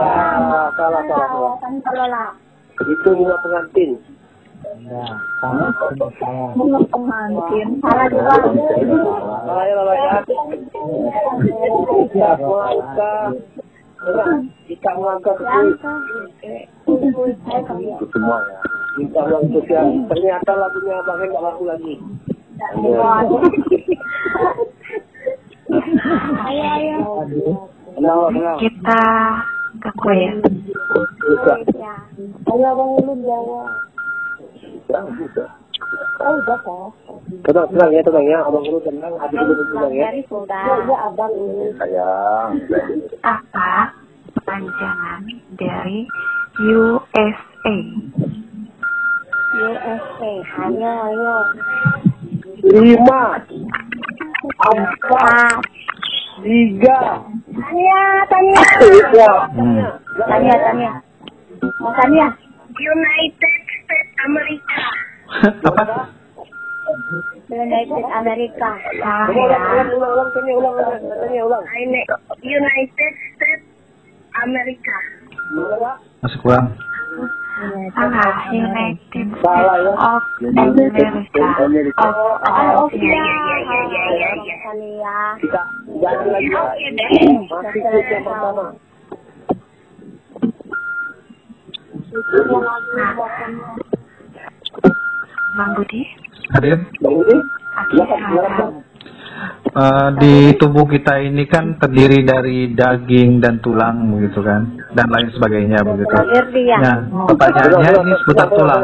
[0.74, 1.02] salah, salah,
[1.86, 2.49] salah.
[2.80, 3.92] Itu bunga pengantin.
[6.56, 7.68] Bunga pengantin.
[7.84, 8.34] Salah juga.
[8.40, 10.24] Salah ya, ya.
[14.70, 15.00] Kita
[17.80, 18.60] Itu semua ya.
[19.00, 19.22] kita
[20.08, 21.94] ternyata lagunya Bang Hen nggak laku lagi.
[26.50, 26.98] Ayo, ayo.
[28.60, 29.02] Kita
[29.78, 30.34] ke kuis.
[31.78, 31.96] Ya.
[32.50, 33.70] Ayo Bang Ulun jawab.
[36.20, 36.92] Oh, udah kok.
[37.48, 38.40] Tenang, tenang ya, tenang ya.
[38.44, 40.04] Abang dulu tenang, adik dulu tenang ya.
[40.12, 40.66] Dari sudah.
[40.84, 41.72] Ya, abang ini.
[41.80, 42.50] Sayang.
[43.24, 43.96] Apa
[44.44, 45.22] panjangan
[45.56, 46.04] dari
[46.60, 47.26] USA?
[49.56, 50.34] USA.
[50.68, 51.36] Ayo, ayo.
[52.60, 53.40] Lima,
[54.60, 55.64] empat,
[56.44, 57.00] tiga.
[57.50, 58.62] Tanya, tanya.
[59.14, 59.34] Ya.
[59.54, 59.80] Hmm.
[60.28, 60.92] Tanya, tanya.
[61.80, 62.28] Mau tanya?
[62.80, 64.80] United States America.
[65.68, 65.84] Apa?
[67.50, 68.70] United America.
[69.02, 69.84] Salah Ulang, ya.
[69.90, 70.76] ulang, ulang, ulang, tanya ulang,
[71.20, 71.64] tanya ulang.
[72.42, 73.66] United States
[74.40, 74.96] America.
[75.50, 75.92] Gimana?
[76.22, 76.68] Masih kurang.
[77.10, 78.38] Salah.
[78.54, 79.94] United Salah ya.
[79.98, 81.06] of America.
[82.00, 82.96] Of Oh, oke.
[82.96, 83.10] America.
[83.10, 84.56] ya, ya, ya, ya.
[84.64, 85.18] Kali ya.
[85.42, 85.62] Kita
[86.00, 86.62] ganti lagi ya.
[86.62, 87.10] Oke deh.
[87.50, 88.66] Masih yang pertama.
[95.58, 96.02] Bang Budi,
[96.56, 96.78] Hadir.
[97.02, 97.38] Bang Budi?
[99.70, 105.28] Eh, di tubuh kita ini kan terdiri dari daging dan tulang begitu kan dan lain
[105.34, 106.16] sebagainya begitu.
[106.82, 106.98] Nah,
[107.30, 108.84] pertanyaannya ini seputar tulang.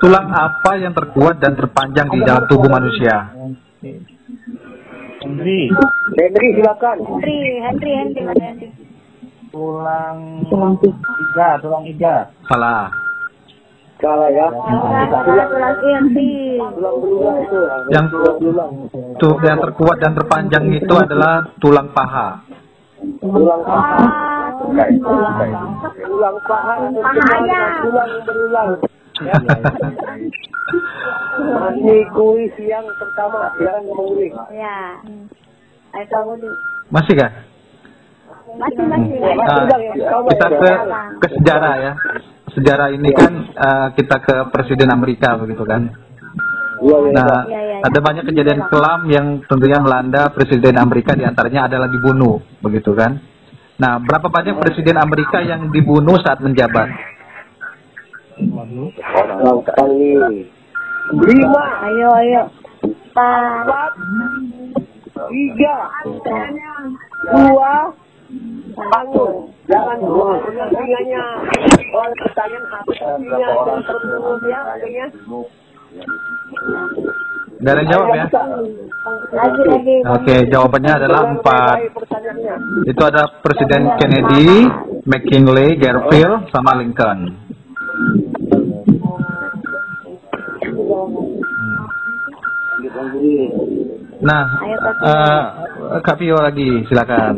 [0.00, 3.30] Tulang apa yang terkuat dan terpanjang di dalam tubuh manusia?
[5.20, 5.68] Henry,
[6.16, 6.96] Henry, silakan.
[7.04, 8.68] Henry, Henry, Henry, Henry?
[9.50, 12.14] tulang tulang tiga, tulang tiga.
[12.46, 12.86] Salah.
[14.00, 14.48] Salah ya.
[14.48, 16.56] Tulang inti.
[16.56, 17.60] Tulang belulang itu.
[17.92, 18.70] Yang Tulang belulang.
[19.20, 22.40] tuh yang terkuat dan terpanjang itu adalah tulang paha.
[23.00, 23.96] Tulang paha.
[23.96, 24.48] Ah,
[26.04, 26.74] Tulang paha.
[26.92, 27.60] Pahanya.
[27.80, 28.68] Tulang berulang.
[29.20, 29.34] Ya.
[31.40, 33.52] Masih kuis yang pertama.
[33.56, 34.32] Jangan mengulik.
[34.52, 35.00] Ya.
[35.96, 36.48] Ayo kamu di.
[36.92, 37.32] Masih kah?
[38.60, 39.16] Masih masih.
[39.16, 39.66] Nah,
[40.28, 40.70] kita ke
[41.20, 41.92] ke sejarah ya.
[42.50, 46.09] Sejarah ini kan eh, kita ke Presiden Amerika begitu kan.
[46.80, 47.12] Iya, iya.
[47.12, 52.40] Nah, Iya, ada banyak kejadian kelam yang tentunya melanda Presiden Amerika di antaranya adalah dibunuh
[52.60, 53.20] begitu kan.
[53.80, 56.88] Nah, berapa banyak Presiden Amerika yang dibunuh saat menjabat?
[59.64, 60.44] Kali.
[61.16, 61.64] Lima.
[61.88, 62.42] Ayo ayo.
[62.84, 63.92] Empat.
[65.28, 65.76] Tiga.
[67.28, 67.74] Dua.
[68.76, 69.32] Bangun.
[69.68, 70.32] Jangan dua.
[70.44, 71.24] Punya telinganya.
[71.90, 73.00] Kalau pertanyaan habis
[77.60, 77.72] ya.
[77.76, 78.26] yang jawab ya?
[79.30, 79.96] Lagi lagi.
[80.06, 81.76] Oke, jawabannya adalah empat.
[82.88, 84.68] Itu ada Presiden Kennedy,
[85.06, 87.50] McKinley, Garfield, sama Lincoln.
[94.20, 95.08] Nah, Ayo, Kak Pio.
[95.08, 97.34] eh, Kak Pio lagi, silakan.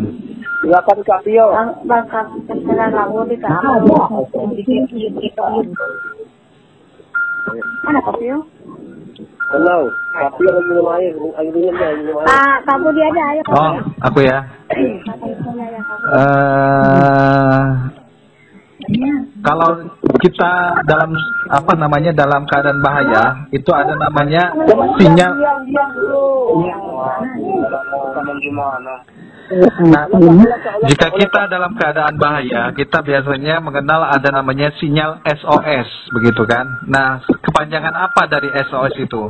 [0.63, 1.47] Silakan Kak Tio.
[1.55, 3.95] Bang bangkap terserah kamu di kamu.
[7.83, 8.01] Mana?
[9.53, 9.85] Tenang.
[10.13, 11.13] Kak Tio lagi minum air.
[11.13, 11.89] Air minum ya.
[11.99, 12.29] Minum air.
[12.31, 14.39] Ah, kamu dia ada ayo Oh, aku ya.
[14.73, 14.97] Eh
[19.43, 19.71] kalau
[20.23, 20.51] kita
[20.87, 21.11] dalam
[21.51, 24.55] apa namanya dalam keadaan bahaya, itu ada namanya
[24.99, 25.33] sinyal.
[29.53, 30.09] Nah,
[30.89, 36.65] jika kita dalam keadaan bahaya, kita biasanya mengenal ada namanya sinyal SOS, begitu kan?
[36.89, 39.23] Nah, kepanjangan apa dari SOS itu?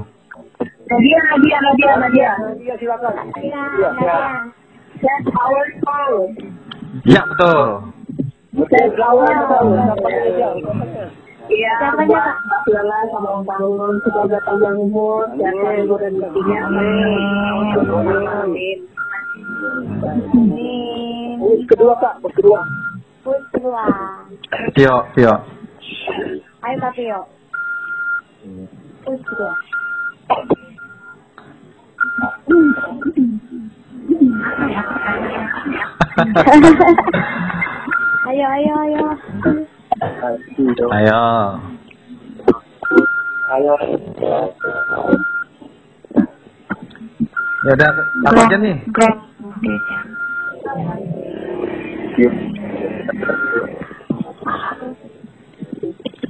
[0.87, 2.33] Nadia, Nadia, Nadia, Nadia.
[2.61, 3.14] Dia silakan.
[3.41, 3.91] Ya, Iya.
[3.99, 4.18] ya.
[5.03, 6.31] Set our phone.
[7.03, 7.91] Ya, betul.
[11.53, 12.35] Iya, Kak?
[12.70, 16.61] Lala sama ulang tahun, semoga panjang umur, dan rezekinya.
[16.70, 17.75] Amin.
[17.75, 18.79] Amin.
[20.32, 22.22] Ini kedua Kak.
[22.34, 22.61] Kedua.
[23.51, 23.84] kedua.
[24.74, 25.34] Pio, Pio.
[26.62, 27.20] Ayo Kak.
[29.03, 29.53] Pun kedua.
[38.22, 39.05] Ayo ayo ayo.
[40.93, 41.22] Ayo.
[43.53, 43.74] Ayo.
[47.62, 47.90] Ya udah,
[48.26, 48.76] apa aja nih?
[48.90, 49.16] Grab.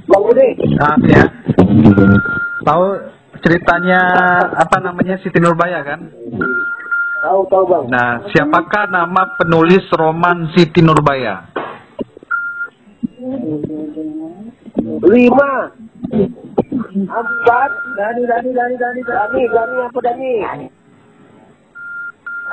[0.05, 0.47] Bang Budi.
[0.77, 1.23] Maaf ya.
[2.61, 2.85] Tahu
[3.41, 3.99] ceritanya
[4.53, 6.05] apa namanya Siti Nurbaya kan?
[7.25, 7.89] Tahu tahu Bang.
[7.89, 11.49] Nah, siapakah nama penulis roman Siti Nurbaya?
[15.01, 15.51] Lima.
[16.93, 17.71] Empat.
[17.97, 20.33] Dani, Dani, Dani, Dani, Dani, Dani apa Dani?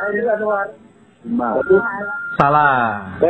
[0.09, 0.67] Anwar.
[2.41, 3.21] Salah.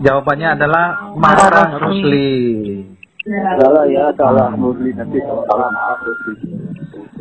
[0.00, 2.32] Jawabannya adalah Marah Rusli.
[3.60, 4.50] Salah ya, salah.
[4.56, 6.00] Murli nanti salah maaf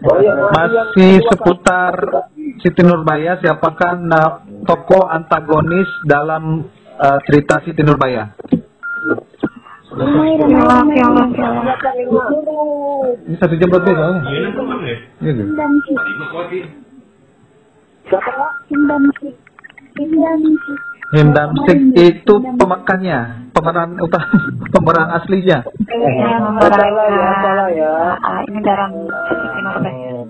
[0.01, 1.93] Oh iya, Masih seputar
[2.57, 4.01] Siti Nurbaya, siapakah
[4.65, 6.65] tokoh antagonis dalam
[6.97, 8.33] eh, cerita Siti Nurbaya?
[13.27, 14.21] Ini satu jam lebih soalnya.
[14.25, 14.49] Iya,
[15.21, 15.43] gitu.
[21.11, 24.31] Him Damsik itu pemekannya, pemeran utama,
[24.73, 25.59] pemeran aslinya.
[25.59, 27.91] Salah ya, salah ya.
[28.23, 30.23] Ah, ini dalam Nurbaya.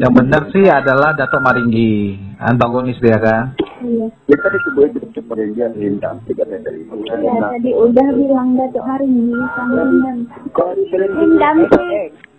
[0.00, 3.54] Yang benar sih adalah Dato Maringgi, antagonis dia kan.
[4.24, 6.96] Kita disebut itu perjanjian lintang tiga meter itu.
[7.06, 9.98] Ya, tadi udah bilang Datuk hari ini sama di
[10.96, 12.29] Lintang sih.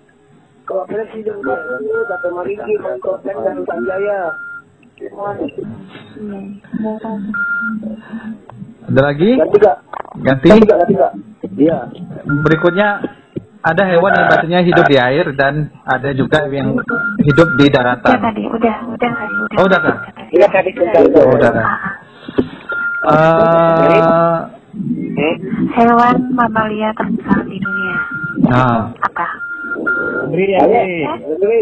[0.71, 4.31] Kalau presiden itu kata Mariki, Mangkotek dan Sanjaya.
[8.87, 9.35] Ada lagi?
[9.35, 9.77] Ganti kak,
[10.23, 10.47] Ganti.
[10.47, 11.11] ganti kak, ganti kak.
[11.59, 11.91] Iya.
[12.23, 13.03] Berikutnya
[13.67, 16.79] ada hewan yang biasanya hidup di air dan ada juga yang
[17.19, 18.15] hidup di daratan.
[18.23, 19.59] tadi, udah, udah udah.
[19.59, 19.97] Oh, udah kah?
[20.31, 21.03] Iya tadi sebentar.
[21.19, 21.67] Oh, udah kah?
[25.19, 25.35] Eh,
[25.75, 27.95] Hewan mamalia terbesar di dunia.
[28.47, 29.50] nah, Apa?
[29.81, 31.61] Ayo, Menteri.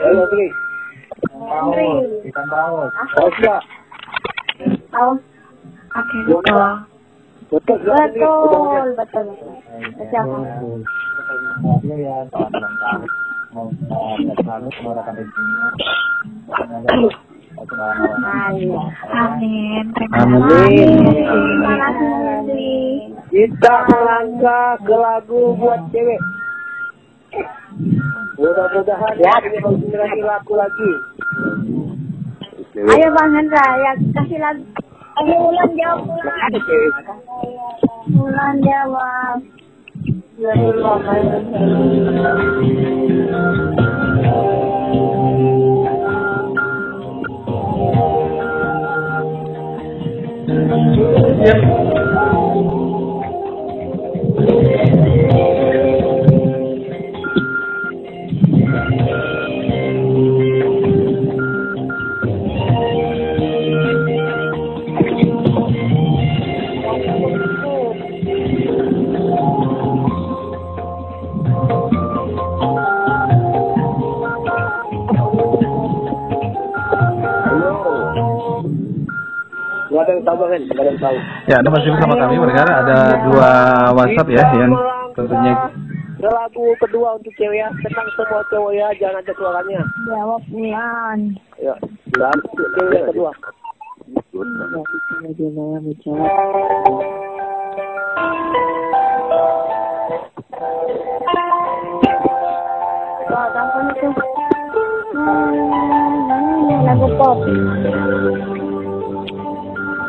[0.00, 0.46] Ayo, Menteri.
[1.48, 1.88] Henry.
[2.38, 3.62] Awas kak.
[4.92, 5.12] Tahu.
[5.88, 6.84] Oke, Google.
[7.48, 9.26] Betul, Betul, betul.
[10.12, 10.36] Siapa?
[17.58, 18.76] Ayo.
[19.08, 19.84] Amin.
[19.96, 20.38] Terima Amin.
[20.46, 20.86] kasih.
[21.02, 22.70] Terima kasih, Nanti.
[23.28, 26.20] Kita melangkah ke lagu buat cewek.
[28.38, 30.90] Mudah-mudahan ya ini menginspirasi lagu lagi.
[32.78, 34.62] Ayo Bang Hendra, ya kasih lagu.
[35.22, 36.38] Ayo Ulan jawab Ulan.
[36.46, 36.94] Ada cewek.
[38.14, 39.38] Ulan jawab.
[51.38, 51.98] Gak
[81.48, 83.50] Ya, Anda masih bersama kami mendengar ada dua
[83.96, 84.68] WhatsApp ya yang
[85.16, 85.56] tentunya
[86.20, 87.72] lagu kedua untuk cewek ya.
[87.88, 89.80] Tenang semua cowok ya, jangan ada suaranya.
[90.12, 91.40] Jawab Ulan.
[91.56, 91.72] Ya,
[92.20, 93.32] dan untuk cewek yang kedua.
[105.16, 107.40] Hmm, lagu pop.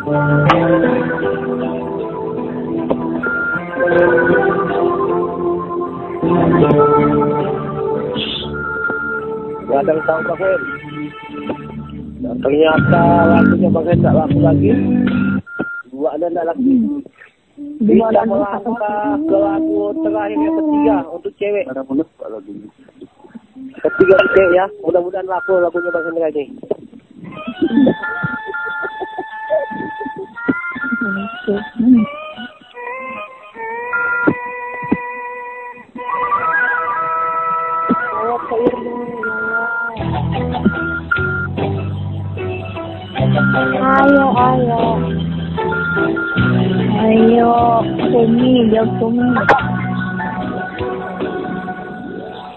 [0.10, 0.26] Gak ada
[9.94, 10.34] yang tahu.
[12.26, 14.74] Dan ternyata lagunya Hen tak laku lagi.
[15.94, 17.06] Dua ada tak laku.
[17.86, 21.70] Kita melangkah ke lagu terakhir yang ketiga untuk cewek.
[23.78, 24.66] Ketiga untuk cewek ya.
[24.82, 26.50] Mudah-mudahan laku lagunya Bang Hendra ini.
[31.50, 31.66] Jawab
[38.46, 38.94] ke Irma.
[43.82, 44.82] Ayo, ayo.
[47.02, 47.82] Ayo,
[48.14, 49.30] Sumi, jawab Sumi.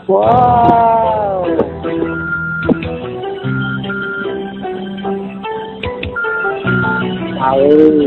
[0.05, 1.49] Wow.
[7.41, 8.02] Tahu.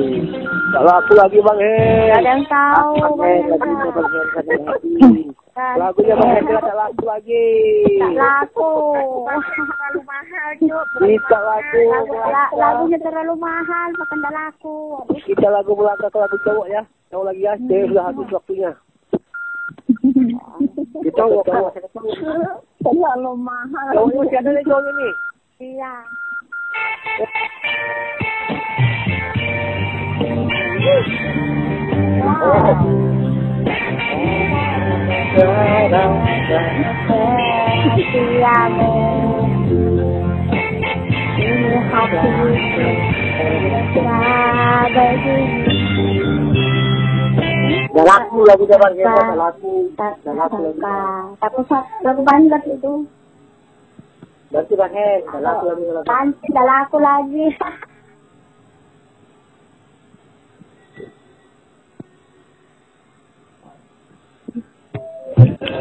[0.76, 2.12] Tak laku lagi Bang Hen.
[2.12, 2.92] Gak ada yang tahu.
[5.80, 6.52] Lagunya Bang Hen laku.
[6.52, 7.48] Hendra tak laku lagi.
[7.96, 8.72] Tak laku.
[9.24, 10.84] Terlalu mahal, Cuk.
[11.00, 11.80] Kita laku.
[11.88, 14.78] Lagu, la- lagunya terlalu mahal, makan tak laku.
[15.24, 16.82] Kita lagu melangkah ke lagu cowok ya.
[17.08, 17.54] Cowok lagi ya.
[17.56, 18.72] Cewek sudah habis waktunya.
[21.08, 21.72] Kita cowok.
[22.84, 23.88] Terlalu mahal.
[23.96, 25.14] Cowoknya masih ada nih cowoknya nih.
[25.56, 25.94] Iya.
[37.96, 38.90] Kesiamu
[41.36, 42.30] Ini hati
[48.06, 48.64] laku lagu.
[48.70, 49.90] Dah laku.
[49.98, 50.98] Tak suka
[51.42, 51.60] Tapi
[52.06, 53.10] lagu banget itu
[54.54, 54.94] Berarti Bang
[55.42, 55.66] laku.
[56.06, 57.50] Panci dah laku lagi
[65.26, 65.45] Tahu.
[65.45, 65.45] Cowok.
[65.45, 65.45] Ayam tahu Bang Hen.
[65.56, 65.72] Masih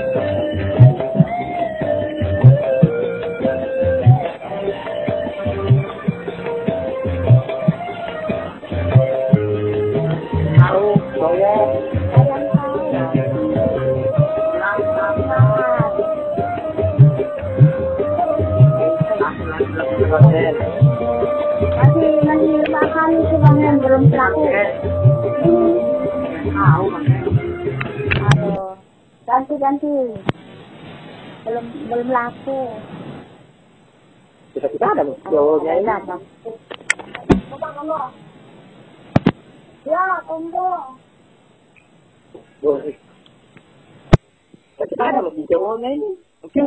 [22.22, 24.46] masih lima kali sih Bang Hen belum laku.
[26.54, 27.03] Tahu
[29.34, 29.90] ganti ganti.
[31.42, 32.78] Belum belum laku.
[34.54, 35.18] Kita kita ada Bang.
[35.26, 35.90] Cowoknya ini.
[39.82, 40.70] Ya, tunggu.
[42.62, 42.94] Boleh.
[44.78, 45.34] Kita ada Bang.
[45.50, 46.10] Cowoknya ini.
[46.46, 46.62] Oke.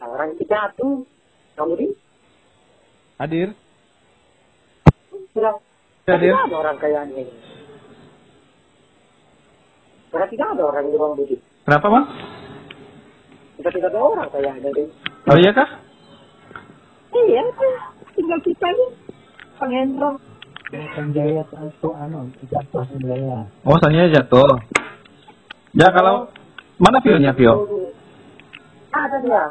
[0.00, 1.04] Orang kita tuh.
[1.56, 1.88] Kamu di?
[3.16, 3.48] hadir.
[5.32, 5.56] Sudah.
[6.08, 6.32] Hadir.
[6.32, 7.45] Ada orang kayak ini.
[10.16, 11.36] Karena tidak ada orang di Bang Budi.
[11.68, 12.08] Kenapa, Bang?
[13.60, 14.88] Kita tidak ada orang kayak ini.
[15.28, 15.68] Oh iya kah?
[17.12, 17.44] Iya,
[18.16, 18.86] tinggal kita ini.
[19.60, 20.16] Pengendro.
[23.68, 24.56] Oh, Sanjaya jatuh.
[25.76, 26.32] Ya kalau
[26.80, 27.68] mana Vio-nya Vio?
[28.96, 29.44] Ada dia.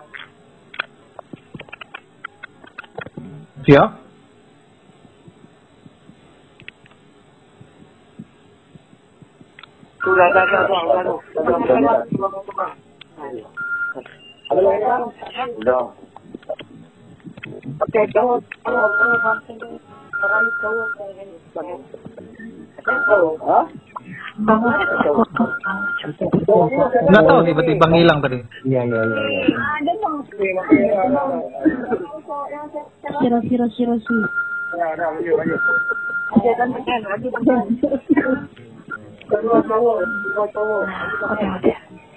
[3.70, 3.86] Vio?
[3.86, 3.93] Sudah, sudah, sudah, sudah, sudah, sudah, sudah.
[3.93, 4.03] Ada lagi kan?
[15.56, 15.84] Udah.
[17.82, 18.41] Oke, jawab.
[18.66, 19.38] Jawab, jawab.
[19.45, 20.89] Sekarang jawab.
[21.58, 21.82] Jawab.
[23.49, 23.66] Hah?
[27.10, 28.38] Nggak tahu tiba-tiba ngilang tadi.
[28.45, 30.16] Ada bang.
[33.18, 33.95] Siro siro siro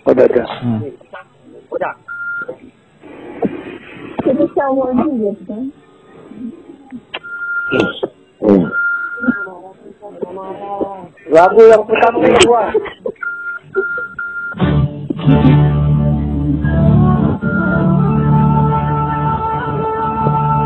[0.09, 0.47] Udah, udah.
[0.61, 0.81] Hmm.
[1.73, 1.95] Udah.
[4.25, 5.63] Jadi cowok juga kan.
[11.29, 12.63] Lagu yang pertama yang kedua.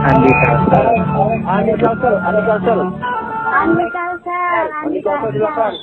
[0.02, 0.86] Andi Kalsel.
[1.46, 2.80] Andi Kalsel, Andi Kalsel.
[3.52, 3.86] Andi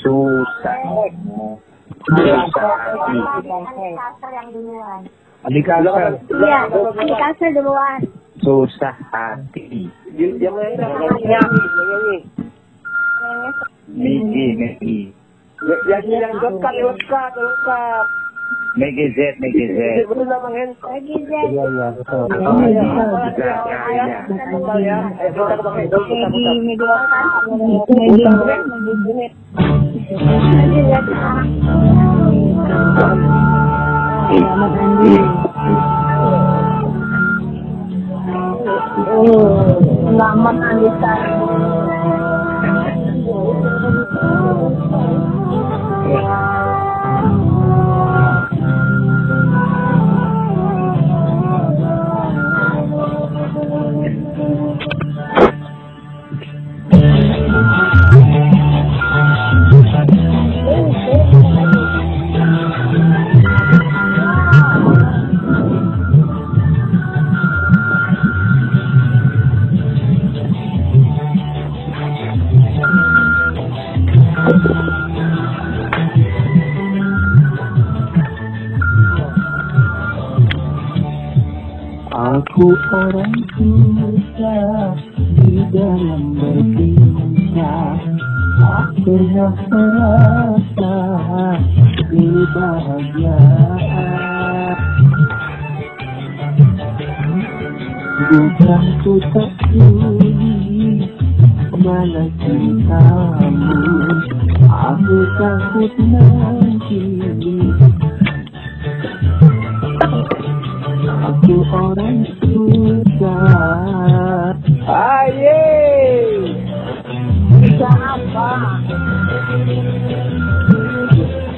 [0.04, 0.76] Susah.
[4.50, 5.02] Duluan.
[5.46, 6.14] Andi Kalsel.
[6.36, 8.02] Iya, Andi Kalsel duluan.
[8.44, 9.88] Susah hati.
[10.16, 10.56] Yang yang
[13.96, 15.12] nyanyi, yang.
[15.60, 18.06] Yang lengkap, yang lengkap,
[18.78, 19.78] Megi Z, Megi Z.
[19.80, 20.06] Ya,
[21.50, 21.66] Ya,
[24.78, 24.98] ya.
[26.30, 26.84] Megi Megi
[29.18, 29.34] Megi.
[34.30, 35.14] Selamat Andi.
[39.10, 39.50] Oh,
[40.06, 40.90] selamat Andi
[82.50, 84.98] Aku orang susah
[85.38, 88.18] di dalam berbincang
[88.58, 90.98] Tak pernah merasa
[92.10, 93.38] kebahagiaan
[98.18, 101.06] Bukan ku tak sudi
[101.78, 103.78] malah cintamu.
[104.66, 107.22] Aku takut nanti
[111.20, 114.56] Aku orang susah
[114.88, 115.60] Aye.
[117.60, 118.80] Bisa apa?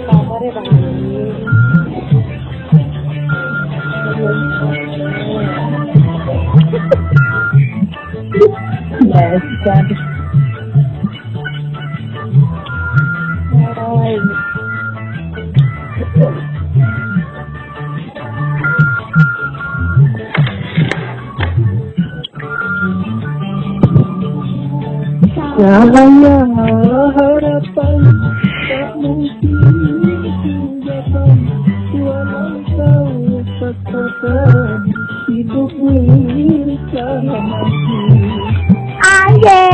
[0.09, 0.26] Bang
[9.72, 10.20] Andi.
[25.62, 26.41] Cahaya
[27.14, 28.01] harapan
[28.66, 31.38] tak mungkin dapat
[33.62, 34.89] katakan
[35.30, 35.70] hidup.
[39.05, 39.70] Aye.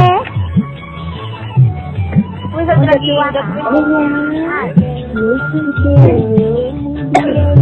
[6.68, 7.58] Kemudian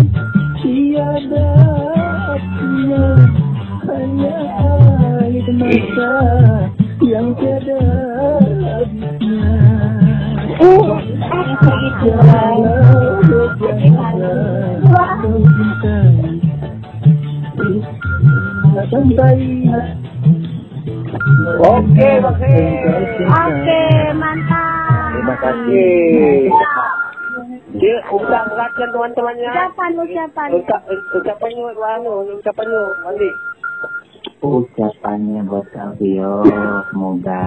[0.66, 1.46] tiada
[2.34, 3.06] artinya
[3.86, 4.38] hanya
[5.22, 6.18] air mata
[7.06, 7.95] yang tiada
[12.06, 12.62] Oke, Hen.
[23.26, 25.10] Oke, mantap.
[25.18, 26.46] Terima kasih.
[27.76, 29.50] Dia udah perhatian teman-temannya.
[29.50, 30.50] Ucapan, ucapan.
[30.62, 33.30] Ucap, ucapannya, anu, ucapannya, Andi.
[34.44, 36.44] Ucapannya buat Alvio
[36.92, 37.44] semoga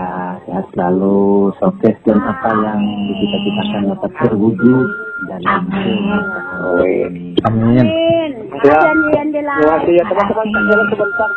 [0.48, 4.86] sehat selalu sukses dan apa yang dicita-citakan dapat terwujud
[5.28, 7.34] dalam Amin.
[7.44, 7.86] Amin.
[8.64, 8.78] Ya.
[9.38, 10.14] Terima kasih ya live.
[10.14, 10.86] teman-teman.
[10.90, 11.30] Sebentar,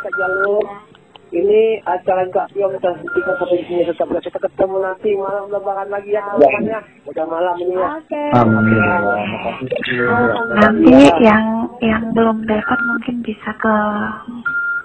[1.31, 5.87] ini acara Kak Piong dan kita sampai di sini tetap kita ketemu nanti malam lebaran
[5.87, 6.79] lagi ya teman-teman ya.
[7.07, 7.89] Udah malam ini ya.
[7.95, 8.23] Oke.
[8.35, 8.79] Amin.
[10.59, 11.45] Nanti yang
[11.79, 13.75] yang belum dapat mungkin bisa ke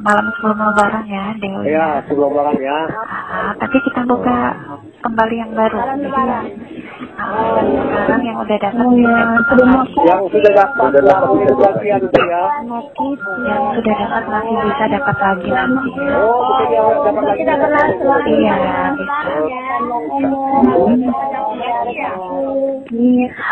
[0.00, 1.64] malam sebelum lebaran ya Dewi.
[1.72, 2.78] Ya, sebelum lebaran ya.
[3.06, 4.38] Ah, tapi kita buka
[5.00, 5.78] kembali yang baru.
[5.96, 6.28] Jadi yang
[7.16, 9.96] ah, yang sekarang yang udah dapat bisa dapat lagi.
[10.04, 12.44] Yang sudah dapat langsung bagian itu ya.
[13.46, 15.90] Yang sudah dapat masih bisa dapat lagi nanti.
[16.12, 17.42] Oh, ya dapat lagi.
[17.46, 18.20] Dapat langsung.
[18.26, 18.54] Iya,
[18.96, 19.20] bisa.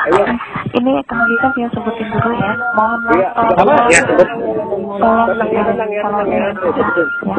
[0.05, 0.25] Ayo.
[0.75, 2.53] Ini kalau bisa dia sebutin dulu ya.
[2.75, 3.29] Mohon maaf Iya?
[3.95, 4.29] Ya, sebut.
[4.95, 6.34] tolong ya, tenang ya, tenang ya.
[6.35, 7.39] Ya.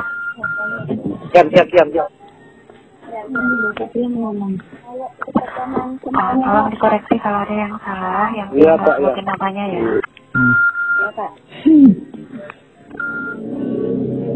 [1.32, 2.08] Siap, siap, siap.
[6.16, 9.82] Ah, tolong dikoreksi kalau ada yang salah, yang tidak Pak, sebutin namanya ya.
[11.66, 11.90] Hmm.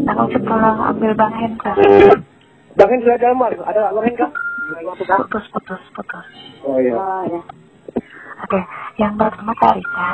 [0.00, 1.72] Nah, Ucup tolong ambil Bang Hendra.
[2.74, 4.30] Bang Hen sudah ada Mas, ada Bang Hen kah?
[4.96, 6.26] Putus, putus, putus.
[6.64, 6.96] Oh iya.
[8.40, 8.60] Oke,
[8.96, 10.10] yang pertama Kak Rika,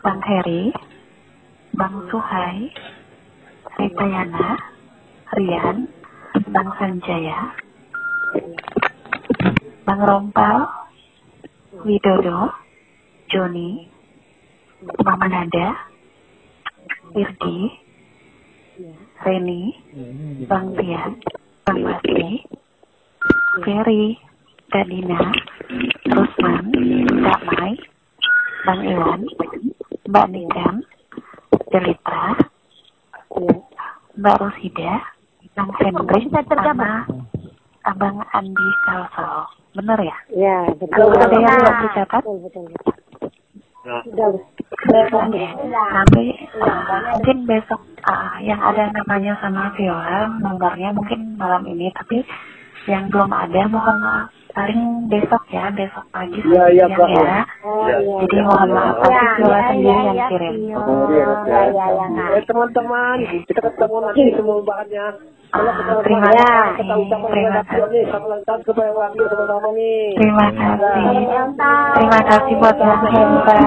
[0.00, 0.72] Bang Heri,
[1.74, 2.70] Bang Suhai,
[3.78, 4.46] Rita Yana,
[5.34, 5.90] Rian,
[6.54, 7.50] Bang Sanjaya,
[9.82, 10.70] Bang Rompal,
[11.82, 12.54] Widodo,
[13.26, 13.90] Joni,
[15.02, 15.68] Mama Nada,
[17.18, 17.58] Irdi,
[19.26, 19.62] Reni,
[20.46, 21.10] Bang Tian,
[21.66, 22.46] Bang Basri,
[23.66, 24.18] Ferry,
[24.70, 25.20] Kak Dina,
[26.06, 26.64] Rusman,
[27.18, 27.72] Kak Mai,
[28.62, 29.20] Bang Iwan,
[30.06, 30.86] Mbak Nikan,
[31.74, 32.38] Delita,
[34.14, 34.94] Mbak Rosida,
[35.58, 37.02] Bang Henry, sama
[37.82, 39.34] Abang Andi Kalsel.
[39.74, 40.16] Bener ya?
[40.30, 42.22] Ya, Ada yang belum dicatat?
[43.84, 46.24] Oke, nanti
[47.10, 52.22] mungkin besok uh, yang ada namanya sama Viola nomornya mungkin malam ini tapi
[52.86, 54.30] yang belum ada mohon maaf.
[54.54, 57.26] Paling besok ya besok pagi Iya, iya, siang Kak.
[57.26, 57.38] ya
[57.84, 60.54] jadi mohon maaf nanti Viola sendiri yang kirim.
[62.34, 63.16] Eh teman-teman,
[63.46, 65.06] kita ketemu nanti sebelum lebarannya.
[65.54, 65.70] Kita
[66.02, 66.82] terima kasih.
[66.82, 67.78] kita Terima kasih.
[70.18, 70.74] yang terima kasih
[71.94, 73.58] terima kasih buat Hendra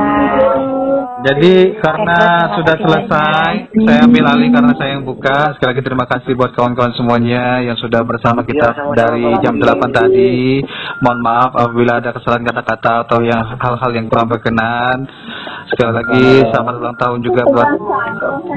[1.18, 2.20] Jadi karena
[2.60, 5.56] sudah selesai, saya ambil alih karena saya yang buka.
[5.56, 9.56] Sekali lagi terima kasih buat kawan-kawan semuanya yang sudah bersama kita Ya, sama-sama, dari jam
[9.56, 10.60] 8 tadi.
[11.00, 15.08] Mohon maaf apabila ada kesalahan kata-kata atau yang hal-hal yang kurang berkenan.
[15.72, 17.70] Sekali lagi selamat ulang tahun juga buat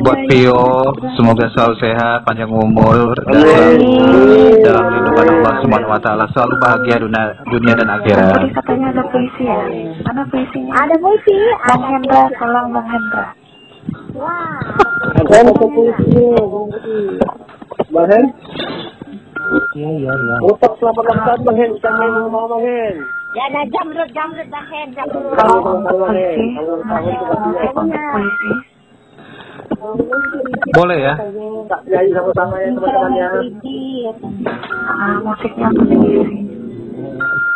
[0.03, 0.67] buat Pio.
[1.19, 4.25] Semoga selalu sehat, panjang umur dan selalu
[4.65, 8.33] dalam lindungan Allah Subhanahu wa taala, selalu bahagia dunia, dunia dan akhirat.
[8.33, 9.59] tadi katanya ada puisi ya
[10.07, 11.37] mana puisinya Ada puisi.
[11.69, 13.25] Bang Hendra tolong Bang Hendra
[15.45, 16.25] mau ke puisi.
[17.91, 18.25] Bang Hen?
[19.75, 20.37] Iya, iya, iya.
[20.47, 22.95] Ucap selamat ulang tahun Bang Hen, sama mau Bang Hen.
[23.31, 25.23] Ya, ada jamrut, jamrut, Bahen, jamrut.
[25.39, 26.45] kalau puisi
[27.79, 28.70] untuk puisi
[30.75, 31.15] Boleh ya?
[32.11, 33.29] Sama-sama ya teman-teman ya.
[34.91, 35.69] Ah, musiknya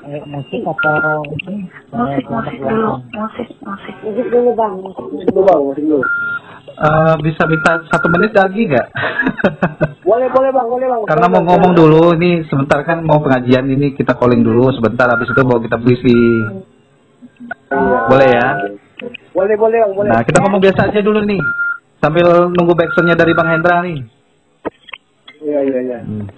[0.04, 4.76] Eh, musik atau musik musik dulu musik musik Musik dulu, Bang.
[5.16, 6.04] Itu Bang, musik dulu.
[6.74, 8.88] Eh, bisa minta satu menit lagi nggak?
[10.08, 11.00] Boleh, boleh Bang, boleh Bang.
[11.08, 15.32] Karena mau ngomong dulu, ini sebentar kan mau pengajian ini kita calling dulu sebentar, habis
[15.32, 16.20] itu mau kita puisi.
[18.12, 18.48] Boleh ya?
[19.32, 20.10] Boleh, boleh Bang, boleh.
[20.12, 21.40] Nah kita ngomong biasa aja dulu nih,
[22.04, 24.04] sambil nunggu backsoundnya dari Bang Hendra nih.
[25.40, 25.98] Iya, iya, iya.
[26.04, 26.28] Hmm.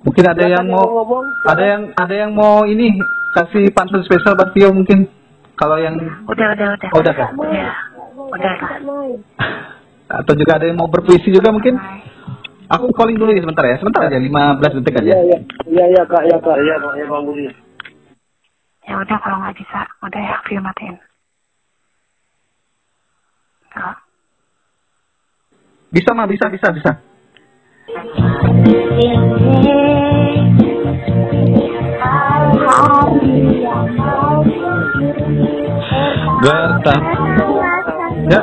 [0.00, 1.24] Mungkin ada yang Silakan mau, ngomong.
[1.44, 2.94] ada yang ada yang mau ini
[3.34, 5.10] kasih pantun spesial buat Tio mungkin.
[5.58, 7.30] Kalau yang udah udah udah Oh, udah, Kak?
[7.50, 7.68] ya
[8.14, 9.10] udah lah
[10.10, 11.74] atau juga ada yang mau berpuisi juga mungkin.
[12.70, 15.10] Aku calling dulu nih sebentar ya, sebentar aja, 15 detik aja.
[15.10, 15.38] Iya, iya.
[15.66, 16.54] Iya, iya Kak, iya Kak.
[16.54, 17.46] Iya, Bang, iya Bang Budi.
[18.80, 20.98] ya udah kalau nggak bisa udah ya view matiin
[23.70, 24.09] Halo?
[25.90, 26.92] Bisa mah, bisa, bisa, bisa.
[36.40, 37.02] Bertah.
[38.30, 38.42] Ya.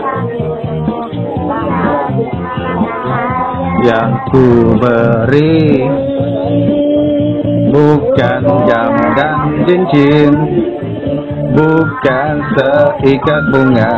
[3.88, 5.88] Yang ku beri
[7.72, 10.32] bukan jam dan cincin,
[11.56, 13.96] bukan seikat bunga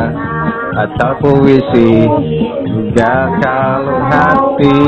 [0.78, 2.06] atau puisi,
[2.90, 4.82] juga kalau hati.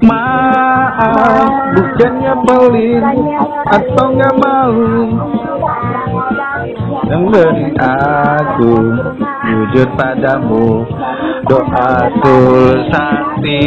[0.00, 3.04] Maaf, bukannya pelit
[3.68, 4.72] atau nggak mau.
[7.06, 8.74] Yang beri aku
[9.46, 10.82] jujur padamu
[11.46, 13.62] Doa tulus hati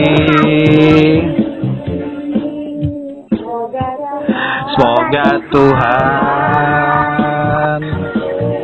[4.76, 7.00] Semoga Tuhan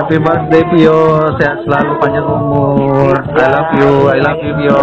[0.00, 3.20] Happy birthday Pio, sehat selalu panjang umur.
[3.36, 4.80] I love you, I love you Pio.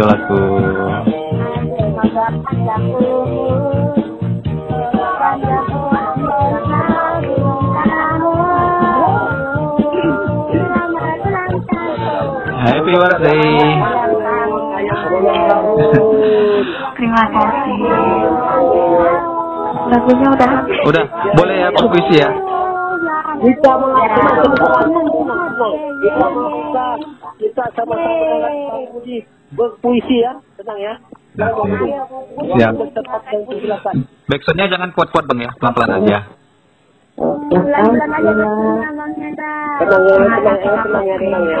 [0.00, 0.40] Tahun Violaku.
[12.60, 13.44] Happy birthday.
[16.96, 17.80] Terima kasih.
[19.90, 20.78] Lagunya udah habis.
[20.86, 21.04] Udah,
[21.36, 22.30] boleh ya puisi ya?
[23.40, 24.84] Kita melakukan
[27.40, 30.94] kita sama-sama dengan Bang Budi berpuisi ya, tenang ya.
[33.30, 33.96] Kejelasan.
[34.26, 36.18] Backsoundnya jangan kuat-kuat bang ya, pelan-pelan aja.
[37.20, 38.42] Tenang ya, tenang ya,
[39.78, 41.58] tenang ya, tenang ya.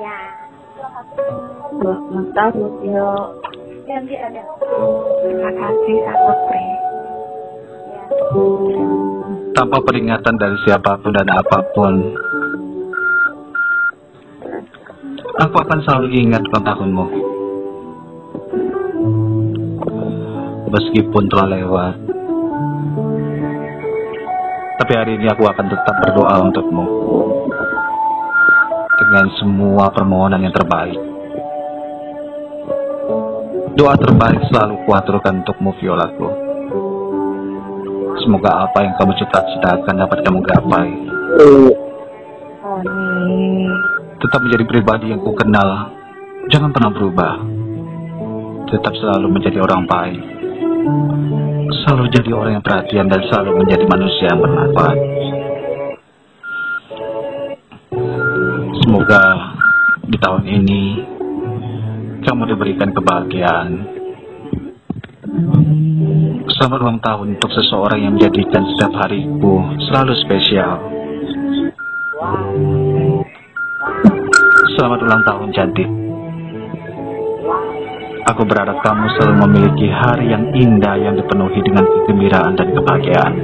[0.00, 0.18] Ya.
[5.24, 6.64] Terima kasih Kak Pri.
[9.54, 11.94] Tanpa peringatan dari siapa pun dan apa pun,
[15.34, 17.06] aku akan selalu ingat ulang tahunmu.
[20.74, 21.94] Meskipun telah lewat,
[24.82, 26.84] tapi hari ini aku akan tetap berdoa untukmu
[28.98, 30.98] dengan semua permohonan yang terbaik.
[33.74, 36.26] Doa terbaik selalu kuaturkan untukmu, Violaku.
[38.22, 40.90] Semoga apa yang kamu cita-citakan dapat kamu gapai.
[44.24, 45.92] Tetap menjadi pribadi yang ku kenal.
[46.48, 47.44] Jangan pernah berubah.
[48.72, 50.22] Tetap selalu menjadi orang baik.
[51.84, 54.98] Selalu jadi orang yang perhatian dan selalu menjadi manusia yang bermanfaat.
[58.80, 59.22] Semoga
[60.08, 60.82] di tahun ini
[62.24, 63.70] kamu diberikan kebahagiaan.
[66.48, 70.80] Selamat ulang tahun untuk seseorang yang menjadikan setiap hariku selalu spesial.
[74.74, 75.86] Selamat ulang tahun cantik.
[78.26, 83.34] Aku berharap kamu selalu memiliki hari yang indah yang dipenuhi dengan kegembiraan dan kebahagiaan.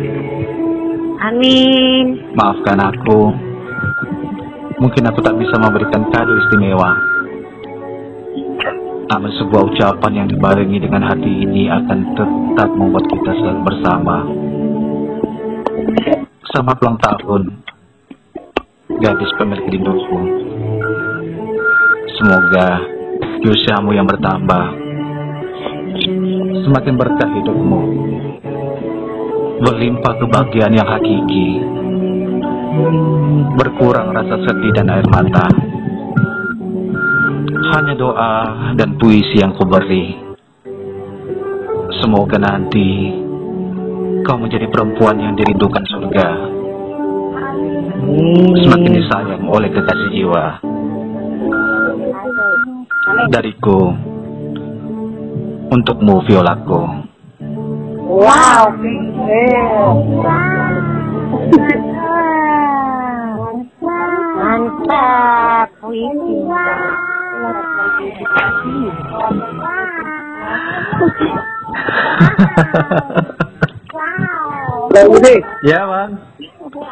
[1.23, 2.35] Amin.
[2.35, 3.31] Maafkan aku.
[4.83, 6.99] Mungkin aku tak bisa memberikan kado istimewa.
[9.15, 14.17] Namun sebuah ucapan yang dibarengi dengan hati ini akan tetap membuat kita selalu bersama.
[16.51, 17.43] Selamat ulang tahun,
[18.99, 20.19] gadis pemilik rinduku.
[22.21, 22.85] Semoga
[23.49, 24.65] usiamu yang bertambah,
[26.69, 27.83] semakin berkah hidupmu,
[29.65, 31.65] berlimpah kebahagiaan yang hakiki,
[33.57, 35.49] berkurang rasa sedih dan air mata.
[37.73, 38.33] Hanya doa
[38.77, 40.21] dan puisi yang kuberi.
[42.05, 43.17] Semoga nanti
[44.29, 46.29] kau menjadi perempuan yang dirindukan surga.
[48.61, 50.70] semakin disayang oleh kekasih jiwa
[53.31, 53.95] dariku
[55.71, 56.81] untukmu Violaku.
[58.11, 58.75] Wow.
[64.41, 65.69] Mantap.
[65.81, 66.37] Puisi.
[74.91, 76.30] Bang Budi, ya bang.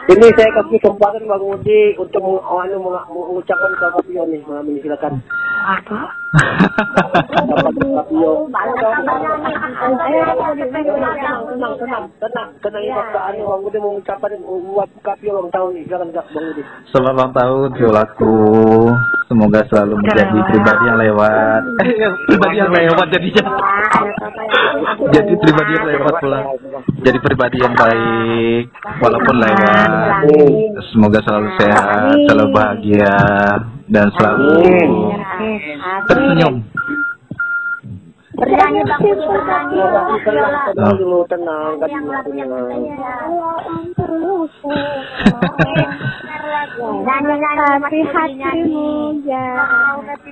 [0.09, 4.81] Ini saya kasih kesempatan Bang Budi untuk anu, meng- mengucapkan kata Kapio nih, Bang Budi
[4.81, 5.21] silakan.
[5.69, 6.01] Apa?
[10.89, 16.09] Tenang, tenang, tenang, tenang, ini kata anu Bang mengucapkan buat Kapio ulang tahun nih, silakan
[16.17, 16.57] Kak Bang.
[16.89, 18.37] Selamat ulang tahun Violaku.
[19.29, 21.63] Semoga selalu menjadi pribadi yang lewat.
[22.33, 23.45] Pribadi yang lewat jadinya.
[25.13, 26.41] Jadi pribadi yang lewat pula.
[27.05, 28.73] Jadi pribadi yang baik
[29.05, 29.91] walaupun lewat.
[30.93, 33.15] Semoga selalu sehat, selalu bahagia
[33.89, 34.57] dan selalu
[36.09, 36.55] tersenyum.
[38.39, 39.79] Bernyanyi Bang Budi, bernyanyi.
[40.71, 42.47] Tenang, dulu, tenang, waktunya.
[46.79, 48.15] Nyanyi-nyanyi, hatimu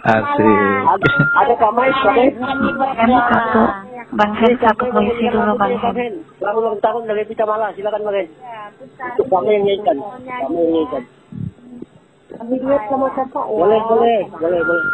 [0.06, 0.58] Asik.
[0.86, 1.10] Ada.
[2.94, 3.62] Kan satu.
[4.14, 6.22] Bang Hen satu puisi dulu Bang Hen.
[6.38, 8.28] Selamat ulang tahun dari Pita Mala, silakan Bang Hen.
[9.18, 11.02] Untuk kamu yang nyanyikan, kamu yang nyanyikan.
[12.36, 14.84] Boleh, boleh, boleh, boleh.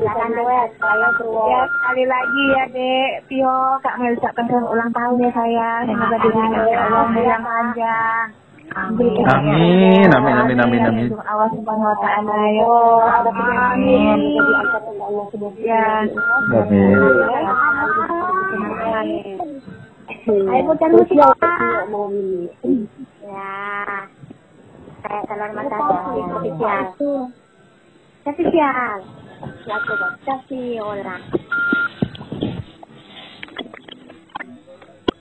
[0.00, 5.20] Silakan duet, saya Ya, sekali lagi ya dek, Tio, Kak Mel ucapkan selamat ulang tahun
[5.20, 5.82] ya sayang.
[5.92, 8.26] Semoga oleh Allah yang panjang.
[8.70, 11.08] Amin, amin, amin, amin, amin.
[11.26, 12.70] Allah subhanahu wa ta'ala ya.
[13.74, 14.20] Amin.
[14.38, 16.04] Angkatan Allah kemudian.
[16.54, 16.94] Amin.
[20.30, 21.28] Ayo putar musik ya.
[25.00, 25.08] Ya.
[25.08, 26.82] Kayak telur mata spesial.
[28.20, 28.98] Spesial.
[29.64, 29.94] Lagu
[30.28, 31.22] tapi orang.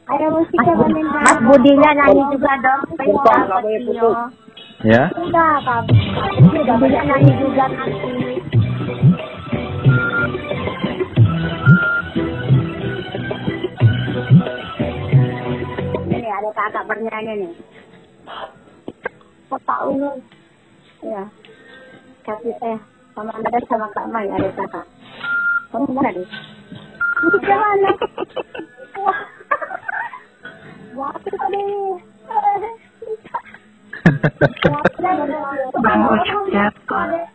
[0.09, 2.81] Ayo musiknya Mas, Mas Budinya nyanyi juga dong.
[2.99, 4.17] Boleh putus.
[4.83, 5.07] Ya.
[5.15, 5.81] Enggak, Kak.
[6.43, 8.11] Budinya nyanyi juga nanti.
[16.09, 17.68] Ini ada kakak bernyanyi nih.
[19.49, 20.11] Kok tahu lu?
[21.01, 21.25] Ya.
[22.21, 22.77] Kasih eh
[23.17, 24.85] sama ada sama Kak Mai ada kakak.
[25.73, 26.27] Kamu mana deh?
[27.25, 27.91] Musiknya mana?
[29.01, 29.19] Wah.
[30.93, 31.33] Wah, itu.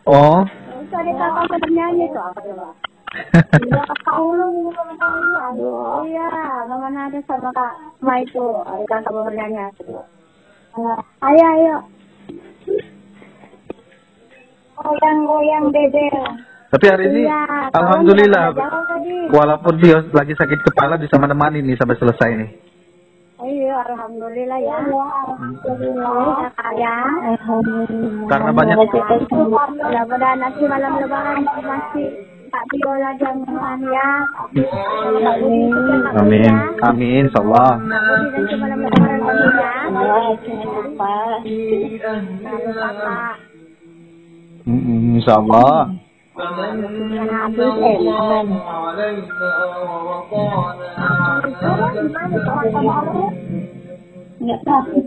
[0.05, 0.39] Oh.
[0.85, 2.69] Itu ada kakak bernyanyi tuh apa coba?
[3.59, 3.83] Iya,
[5.51, 6.27] Aduh, iya,
[6.67, 9.67] mana ada sama Kak Mai itu, ada kakak bernyanyi.
[11.23, 11.75] Ayo, ayo.
[14.75, 15.63] Goyang-goyang.
[16.65, 18.45] Tapi hari ini, Iya, alhamdulillah,
[19.31, 22.49] walaupun dia lagi sakit kepala bisa menemani nih sampai selesai nih.
[23.35, 24.75] Iya, alhamdulillah ya.
[24.83, 26.51] Alhamdulillah.
[26.75, 26.99] Ya.
[28.27, 32.07] Karena banyak Mudah-mudahan nanti malam lebaran masih
[32.51, 34.09] Pak Biola jangan ya.
[36.19, 36.53] Amin,
[36.83, 37.71] amin, insyaallah.
[37.87, 39.71] Nanti malam lebaran ya.
[40.43, 41.15] Jangan lupa.
[42.03, 43.54] Jangan lupa
[44.65, 44.73] Pak.
[44.73, 46.49] Mm, eh.
[54.65, 54.97] Tahu.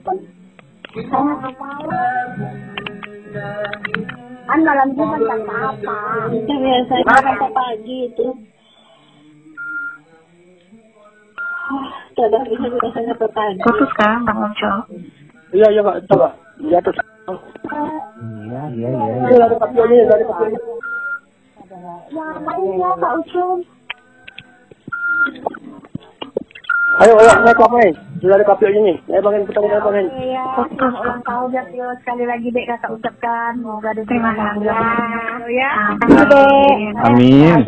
[4.49, 5.99] Kan malam Jumat kan apa?
[6.33, 8.27] Itu biasanya sampai pagi itu.
[12.17, 13.61] Tidak bisa biasanya sampai pagi.
[13.67, 14.89] Putus kan Bang Ucup?
[15.53, 16.33] Iya, iya Kak, coba.
[16.63, 17.18] Di atas.
[17.29, 19.15] Iya, iya, iya.
[19.29, 20.61] Ini ada Kapio nih, ada Kapio nih.
[22.09, 23.59] Ya, Kak Ucum.
[26.99, 27.31] Ayo, ayo.
[28.19, 28.99] Sudah ada Kapio ini.
[29.13, 29.63] Ayo putar.
[29.63, 30.45] Iya,
[30.83, 31.89] ulang tahun ya Tio.
[32.03, 33.53] Sekali lagi dek kakak ucapkan.
[33.61, 34.67] Semoga Terima kasih.
[35.53, 35.71] Ya.
[37.07, 37.61] Amin.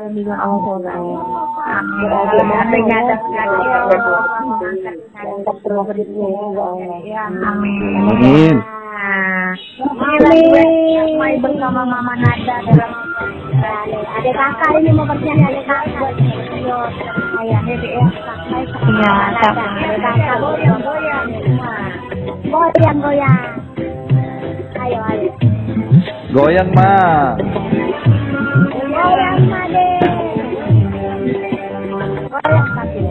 [0.00, 0.96] Dalam lindungan Allah semoga.
[7.44, 7.44] Amin.
[7.44, 7.84] Amin.
[8.08, 8.56] Amin.
[11.44, 12.92] Bersama Mama Nada dalam
[13.60, 16.12] ada kakak ini mau bernyanyi ada kakak.
[17.44, 18.04] Ayah ya.
[20.00, 21.28] Kakak goyang goyang.
[22.48, 23.44] Goyang goyang.
[24.80, 25.28] Ayo ayo.
[26.30, 27.34] Goyang, Ma.
[28.86, 29.86] Goyang Made.
[32.30, 33.02] Goyang kaki.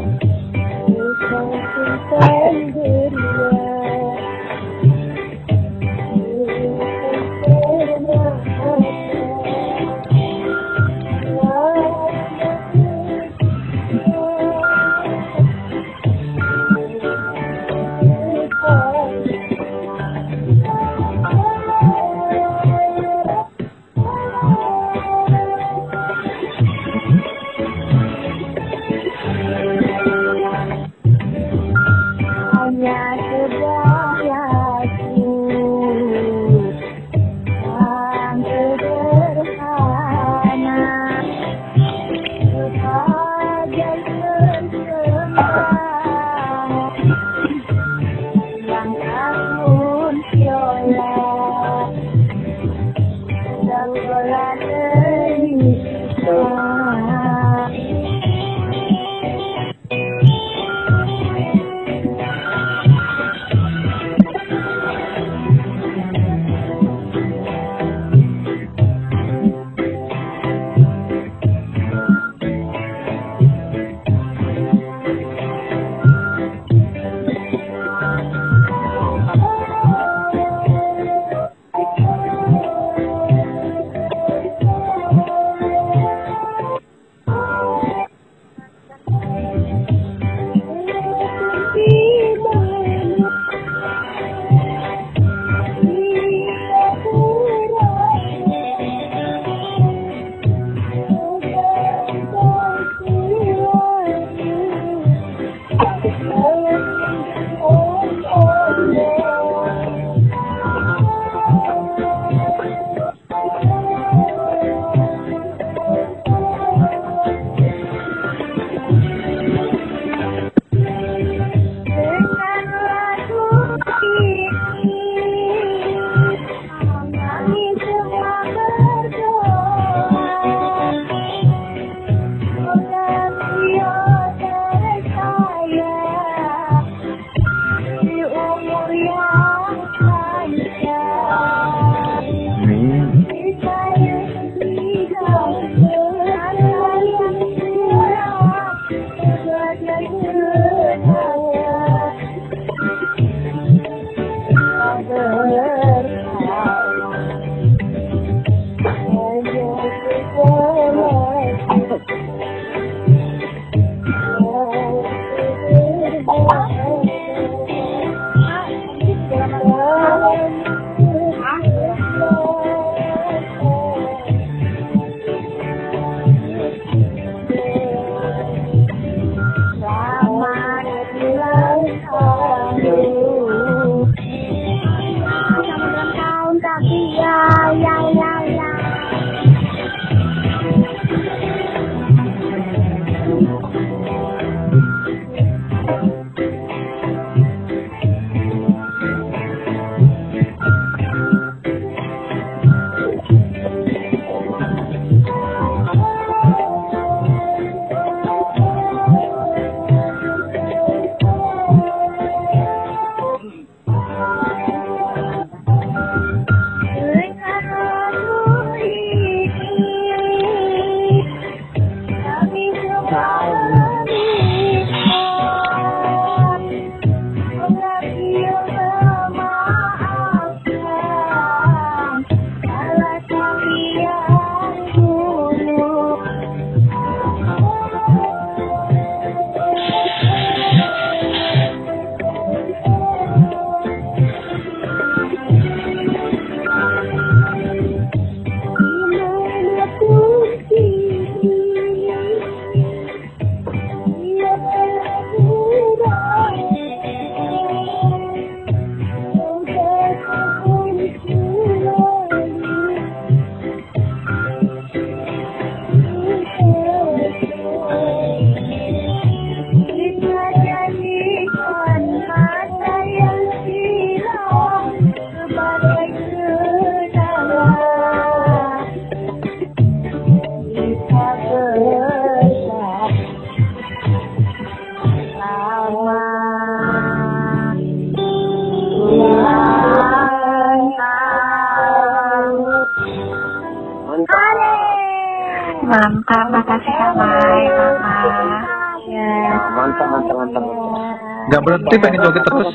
[302.30, 302.70] Joget terus.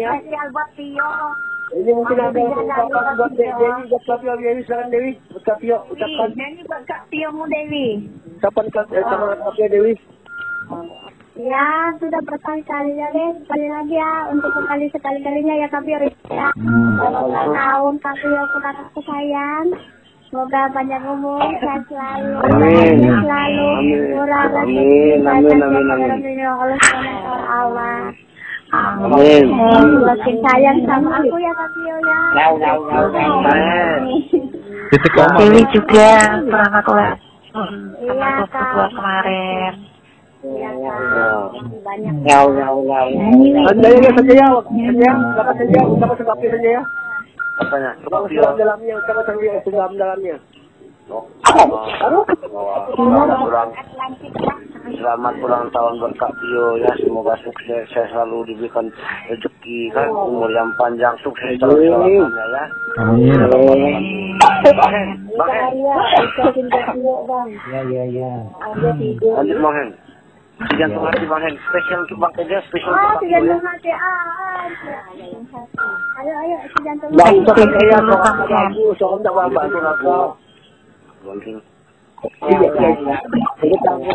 [0.00, 0.12] Ya?
[0.16, 1.12] Spesial buat Tio.
[1.74, 5.10] Ini mungkin ada ucapan buat Dewi, buat Kapio, Dewi, silakan Dewi.
[5.32, 6.28] Buat Kapio, ucapan.
[6.32, 8.06] Ini buat Kak Tio mu Dewi.
[8.38, 9.92] Ucapan eh, sama Kapio Dewi.
[11.34, 13.42] Ya, sudah berkali-kali ya, deh.
[13.42, 15.98] Sekali lagi ya, untuk sekali sekali-kalinya ya Kak Tio.
[16.30, 16.48] Ya.
[16.54, 19.66] Ulang tahun Kak Tio, aku sayang.
[20.34, 23.06] Semoga panjang umur, sehat selalu, Amin.
[23.06, 24.00] selalu, Amin.
[24.18, 26.10] murah rezeki, Amin, amin, amin, amin.
[26.58, 26.74] oleh
[27.22, 27.94] wa ta'ala.
[28.74, 29.46] Amin.
[30.02, 32.20] Makin sayang sama aku ya Kak Tio ya.
[32.34, 33.94] Amin.
[34.90, 35.38] Titik koma.
[35.38, 36.10] Dewi juga
[36.42, 37.14] ulang tahun
[38.02, 38.90] Iya, sama Kak.
[38.90, 39.72] kemarin.
[40.50, 40.98] Iya Kak,
[41.78, 42.14] banyak.
[42.26, 42.98] Ya, ya, ya.
[43.70, 44.46] Sanjaya ya, Sanjaya.
[44.66, 45.82] Sanjaya, silakan Sanjaya.
[45.94, 46.82] Ucapan sama Kapio
[47.54, 47.90] Sanjaya.
[47.94, 48.26] Apanya?
[48.26, 50.36] Ucapan dalamnya, ucapan Sanjaya, ucapan dalamnya.
[54.84, 58.88] Selamat ulang tahun buat Kak Tio ya, semoga sukses, saya selalu diberikan
[59.28, 62.64] rezeki kan, umur yang panjang, sukses terus selamanya ya.
[63.04, 63.36] Amin.
[64.64, 64.92] Bang
[65.68, 68.32] Bang Ya, ya, ya.
[69.20, 69.88] lanjut Bang
[70.54, 73.42] Jantung hati Bang Hen, spesial untuk Bang Teja, spesial Ah, untuk ya.
[73.42, 73.90] jantung hati.
[73.90, 75.82] Ah, ah, si jantung hati.
[76.14, 76.56] Ayo, ayo,
[77.10, 77.74] Bang, hati.
[77.74, 80.18] saya seorang tak bantu lagu.
[81.26, 81.58] Langsung.
[82.46, 83.16] Iya, iya, iya.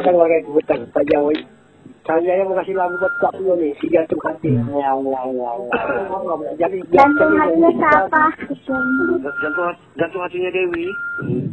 [0.01, 0.15] Kan
[2.09, 4.49] Saya yang mengasih lagu buat Kak Pio nih, si jantung hati.
[4.49, 4.65] Ya,
[4.97, 5.51] ya, ya,
[6.57, 8.33] Jadi Jantung hatinya siapa?
[9.37, 10.89] Jantung, hati- jantung hatinya Dewi.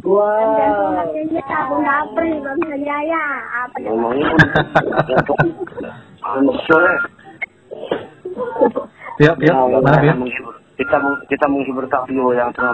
[0.01, 0.97] Jantung Wah.
[0.97, 3.25] hatinya tabung dapur, Bang Sanjaya.
[3.53, 3.89] Apa ya?
[3.93, 4.33] Ngomongnya
[5.05, 5.39] jantung.
[6.41, 6.93] Untuk sore.
[9.21, 9.53] Yuk, yuk.
[9.77, 12.73] Mana kita menghibur, kita meng- kita menghibur Kak Tio yang tengah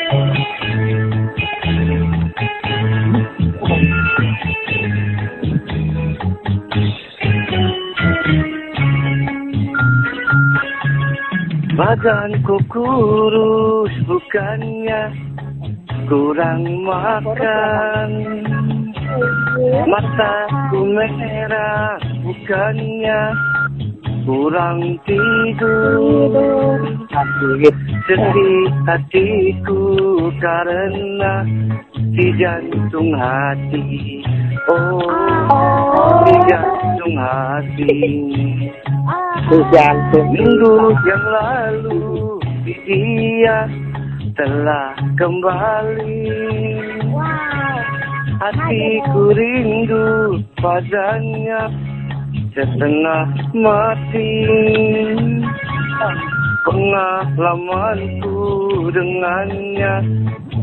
[11.81, 15.01] Badanku kurus bukannya
[16.05, 18.09] kurang makan.
[19.89, 23.21] Mataku merah bukannya
[24.25, 26.79] kurang tidur.
[28.09, 29.83] Sedih hatiku
[30.41, 31.45] karena
[32.11, 34.21] di jantung hati.
[34.67, 37.97] Oh, di jantung hati.
[40.31, 43.67] Minggu yang lalu dia
[44.37, 46.23] telah kembali.
[48.41, 51.69] Hatiku rindu padanya
[52.55, 54.29] setengah mati.
[56.61, 58.37] Pengalamanku
[58.93, 60.05] dengannya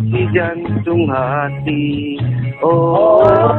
[0.06, 2.14] di jantung hati.
[2.62, 3.50] Oh,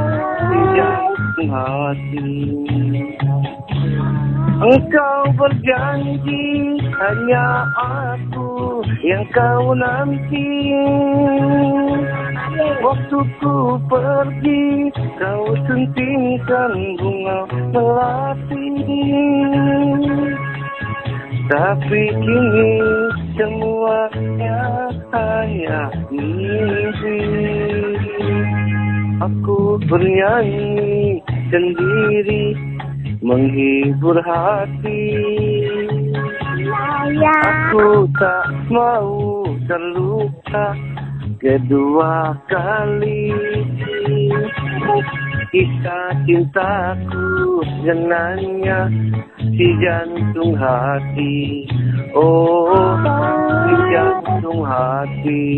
[0.47, 2.31] di jantung hati
[4.59, 10.75] Engkau berjanji hanya aku yang kau nanti.
[12.83, 17.39] Waktuku pergi kau suntingkan bunga
[17.71, 18.67] melati.
[21.47, 22.71] Tapi kini
[23.39, 27.19] semuanya hanya mimpi.
[29.23, 32.68] Aku bernyanyi sendiri
[33.29, 35.05] menghibur hati.
[37.21, 40.73] Aku tak mau terluka
[41.37, 43.29] kedua kali.
[45.49, 48.89] Kisah cintaku dengannya
[49.37, 51.69] di jantung hati.
[52.17, 52.97] Oh,
[53.65, 55.57] di jantung hati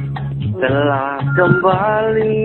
[0.61, 2.41] telah kembali.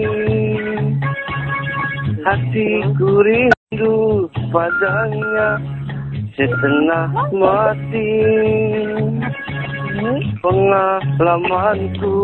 [2.24, 5.60] Hatiku rindu padanya
[6.34, 8.12] setengah mati.
[10.44, 12.16] Pengalamanku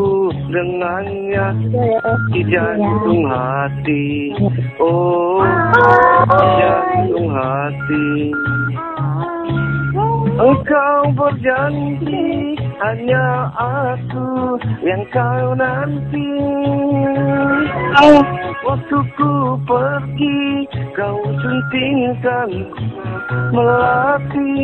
[0.53, 1.47] dengannya
[2.33, 4.37] di jantung hati.
[4.81, 5.41] Oh,
[6.61, 8.11] jantung hati.
[10.33, 16.31] Engkau berjanji hanya aku yang kau nanti.
[18.63, 20.67] Waktuku pergi
[20.99, 22.51] kau suntingkan
[23.55, 24.55] melati.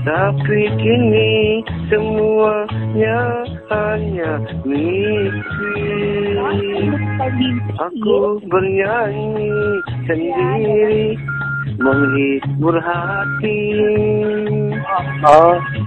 [0.00, 1.60] Tapi kini
[1.92, 3.20] semuanya
[3.68, 4.32] hanya
[4.64, 5.76] mimpi.
[7.76, 9.52] Aku bernyanyi
[10.08, 11.20] sendiri
[11.80, 13.60] menghibur hati.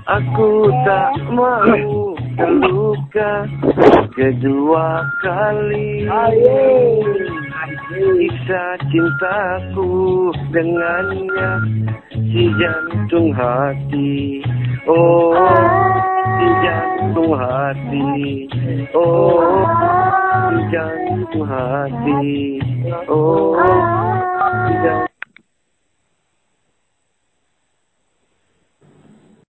[0.05, 3.45] Aku tak mau terluka
[4.13, 6.09] kedua kali.
[7.93, 11.51] Kisah cintaku dengannya
[12.09, 14.41] di jantung hati.
[14.89, 15.37] Oh,
[16.41, 18.49] di jantung hati.
[18.97, 19.61] Oh,
[20.49, 22.57] di jantung hati.
[23.05, 23.53] Oh,